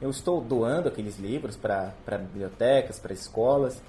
Eu 0.00 0.10
estou 0.10 0.40
doando 0.40 0.88
aqueles 0.88 1.18
livros 1.18 1.56
para 1.56 1.92
bibliotecas, 2.06 2.98
para 2.98 3.12
escolas. 3.12 3.80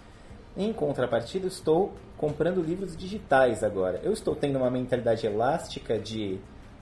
Em 0.57 0.71
contrapartida, 0.71 1.47
estou 1.47 1.93
comprando 2.17 2.61
livros 2.61 2.95
digitais 2.95 3.63
agora. 3.63 3.99
Eu 4.03 4.13
estou 4.13 4.35
tendo 4.35 4.57
uma 4.57 4.69
mentalidade 4.69 5.25
elástica 5.25 5.99
de 5.99 6.39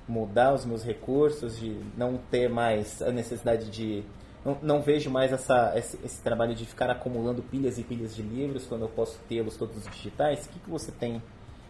mudar 0.07 0.53
os 0.53 0.65
meus 0.65 0.83
recursos, 0.83 1.57
de 1.57 1.75
não 1.97 2.17
ter 2.29 2.49
mais 2.49 3.01
a 3.01 3.11
necessidade 3.11 3.69
de. 3.69 4.03
Não, 4.45 4.57
não 4.61 4.81
vejo 4.81 5.09
mais 5.09 5.31
essa, 5.31 5.73
esse, 5.75 5.97
esse 6.03 6.21
trabalho 6.21 6.53
de 6.53 6.65
ficar 6.65 6.89
acumulando 6.89 7.41
pilhas 7.41 7.77
e 7.77 7.83
pilhas 7.83 8.13
de 8.13 8.21
livros 8.21 8.65
quando 8.65 8.81
eu 8.81 8.89
posso 8.89 9.17
tê-los 9.27 9.55
todos 9.55 9.83
digitais. 9.87 10.45
O 10.45 10.49
que, 10.49 10.59
que 10.59 10.69
você 10.69 10.91
tem? 10.91 11.21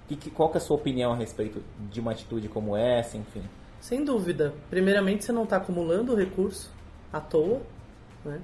Que, 0.08 0.16
que, 0.18 0.30
qual 0.30 0.50
que 0.50 0.58
é 0.58 0.60
a 0.60 0.62
sua 0.62 0.76
opinião 0.76 1.14
a 1.14 1.16
respeito 1.16 1.64
de 1.92 2.00
uma 2.02 2.12
atitude 2.12 2.50
como 2.50 2.76
essa, 2.76 3.16
enfim? 3.16 3.44
Sem 3.80 4.04
dúvida. 4.04 4.54
Primeiramente, 4.70 5.24
você 5.24 5.32
não 5.32 5.44
está 5.44 5.58
acumulando 5.58 6.16
recurso 6.16 6.72
à 7.12 7.22
toa, 7.22 7.62
né? 8.26 8.42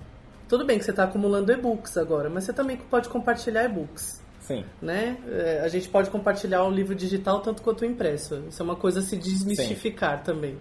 Tudo 0.50 0.66
bem 0.66 0.80
que 0.80 0.84
você 0.84 0.90
está 0.90 1.04
acumulando 1.04 1.52
e-books 1.52 1.96
agora, 1.96 2.28
mas 2.28 2.44
você 2.44 2.52
também 2.52 2.76
pode 2.76 3.08
compartilhar 3.08 3.66
e-books, 3.66 4.20
Sim, 4.42 4.66
né? 4.82 5.16
É, 5.28 5.62
A 5.64 5.68
gente 5.68 5.88
pode 5.88 6.10
compartilhar 6.10 6.64
o 6.64 6.72
livro 6.72 6.96
digital 6.96 7.40
tanto 7.40 7.62
quanto 7.62 7.82
o 7.82 7.86
impresso. 7.86 8.44
Isso 8.50 8.60
é 8.60 8.66
uma 8.66 8.76
coisa 8.76 9.00
a 9.00 9.04
se 9.04 9.16
desmistificar 9.16 10.24
também. 10.24 10.58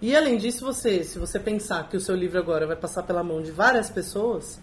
E 0.00 0.16
além 0.16 0.36
disso, 0.36 0.64
você, 0.64 1.04
se 1.04 1.20
você 1.20 1.38
pensar 1.38 1.88
que 1.88 1.96
o 1.96 2.00
seu 2.00 2.16
livro 2.16 2.36
agora 2.36 2.66
vai 2.66 2.74
passar 2.74 3.04
pela 3.04 3.22
mão 3.22 3.40
de 3.40 3.52
várias 3.52 3.88
pessoas, 3.88 4.60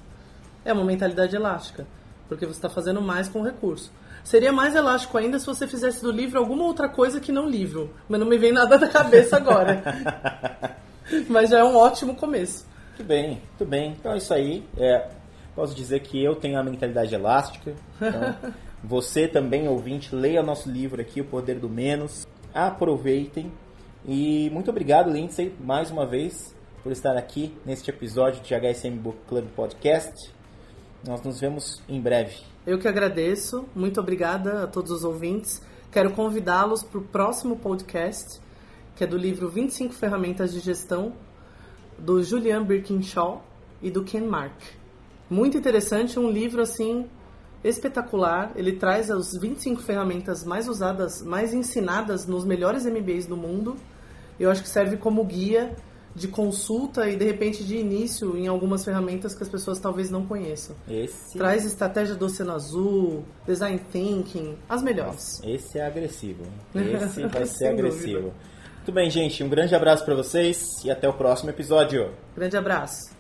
é 0.66 0.74
uma 0.74 0.84
mentalidade 0.84 1.34
elástica, 1.34 1.88
porque 2.28 2.46
você 2.46 2.58
está 2.58 2.70
fazendo 2.70 3.02
mais 3.02 3.30
com 3.30 3.40
o 3.40 3.46
recurso. 3.46 3.90
Seria 4.26 4.52
mais 4.52 4.76
elástico 4.76 5.18
ainda 5.18 5.40
se 5.40 5.46
você 5.46 5.66
fizesse 5.66 6.02
do 6.02 6.12
livro 6.12 6.38
alguma 6.38 6.66
outra 6.66 6.90
coisa 6.90 7.22
que 7.22 7.32
não 7.32 7.48
livro, 7.48 7.90
mas 8.10 8.20
não 8.20 8.28
me 8.28 8.38
vem 8.38 8.52
nada 8.52 8.78
da 8.78 8.90
cabeça 8.90 9.38
agora. 9.38 9.82
mas 11.30 11.50
já 11.50 11.60
é 11.60 11.64
um 11.64 11.78
ótimo 11.78 12.14
começo. 12.14 12.68
Muito 13.00 13.08
bem, 13.08 13.30
muito 13.30 13.66
bem. 13.66 13.96
Então 13.98 14.12
é 14.12 14.18
isso 14.18 14.34
aí. 14.34 14.64
É, 14.78 15.10
posso 15.56 15.74
dizer 15.74 16.02
que 16.02 16.22
eu 16.22 16.36
tenho 16.36 16.60
a 16.60 16.64
mentalidade 16.64 17.16
elástica. 17.16 17.74
Então, 17.96 18.52
você 18.84 19.26
também, 19.26 19.70
ouvinte, 19.70 20.14
leia 20.14 20.42
o 20.42 20.46
nosso 20.46 20.70
livro 20.70 21.00
aqui, 21.00 21.22
O 21.22 21.26
Poder 21.26 21.60
do 21.60 21.70
Menos. 21.70 22.28
Aproveitem. 22.54 23.52
E 24.06 24.50
muito 24.52 24.70
obrigado, 24.70 25.10
Lindsay, 25.10 25.54
mais 25.62 25.92
uma 25.92 26.06
vez, 26.06 26.54
por 26.84 26.92
estar 26.92 27.16
aqui 27.16 27.54
neste 27.66 27.90
episódio 27.90 28.42
de 28.42 28.54
HSM 28.54 28.98
Book 28.98 29.18
Club 29.28 29.46
Podcast. 29.56 30.34
Nós 31.08 31.22
nos 31.22 31.40
vemos 31.40 31.82
em 31.88 32.02
breve. 32.02 32.36
Eu 32.68 32.78
que 32.78 32.88
agradeço. 32.88 33.66
Muito 33.74 34.00
obrigada 34.02 34.64
a 34.66 34.68
todos 34.68 34.92
os 34.92 35.06
ouvintes. 35.06 35.62
Quero 35.90 36.12
convidá-los 36.12 36.84
para 36.84 37.00
o 37.00 37.02
próximo 37.02 37.56
podcast, 37.56 38.42
que 38.96 39.06
é 39.06 39.08
do 39.08 39.18
livro 39.18 39.50
25 39.50 39.94
Ferramentas 39.94 40.52
de 40.52 40.60
Gestão, 40.60 41.14
do 42.00 42.24
Julian 42.24 42.64
Birkinshaw 42.64 43.44
e 43.82 43.92
do 43.92 44.04
Ken 44.04 44.22
Mark. 44.22 44.60
Muito 45.30 45.58
interessante, 45.58 46.18
um 46.20 46.30
livro 46.30 46.62
assim 46.62 47.06
espetacular. 47.64 48.52
Ele 48.56 48.74
traz 48.74 49.12
as 49.12 49.36
25 49.36 49.82
ferramentas 49.82 50.44
mais 50.44 50.68
usadas, 50.68 51.22
mais 51.22 51.54
ensinadas 51.54 52.26
nos 52.26 52.46
melhores 52.46 52.86
MBAs 52.86 53.26
do 53.26 53.38
mundo. 53.38 53.76
Eu 54.40 54.50
acho 54.50 54.64
que 54.64 54.70
serve 54.70 54.98
como 54.98 55.24
guia 55.26 55.76
de 56.16 56.28
consulta 56.28 57.08
e 57.08 57.16
de 57.16 57.24
repente 57.24 57.64
de 57.64 57.78
início 57.78 58.36
em 58.36 58.48
algumas 58.48 58.84
ferramentas 58.84 59.36
que 59.36 59.44
as 59.44 59.50
pessoas 59.50 59.80
talvez 59.80 60.10
não 60.10 60.26
conheçam. 60.26 60.76
Esse... 60.90 61.38
Traz 61.38 61.66
estratégia 61.66 62.16
do 62.16 62.26
Oceano 62.26 62.54
Azul, 62.54 63.24
design 63.46 63.80
thinking, 63.92 64.58
as 64.68 64.82
melhores. 64.82 65.40
Esse 65.44 65.78
é 65.78 65.86
agressivo. 65.86 66.44
Esse 66.74 67.28
vai 67.28 67.46
ser 67.46 67.68
agressivo. 67.68 68.34
Muito 68.80 68.92
bem, 68.92 69.10
gente. 69.10 69.44
Um 69.44 69.50
grande 69.50 69.76
abraço 69.76 70.04
para 70.04 70.16
vocês 70.16 70.84
e 70.84 70.90
até 70.90 71.08
o 71.08 71.14
próximo 71.14 71.50
episódio. 71.50 72.12
Grande 72.36 72.58
abraço. 72.58 73.19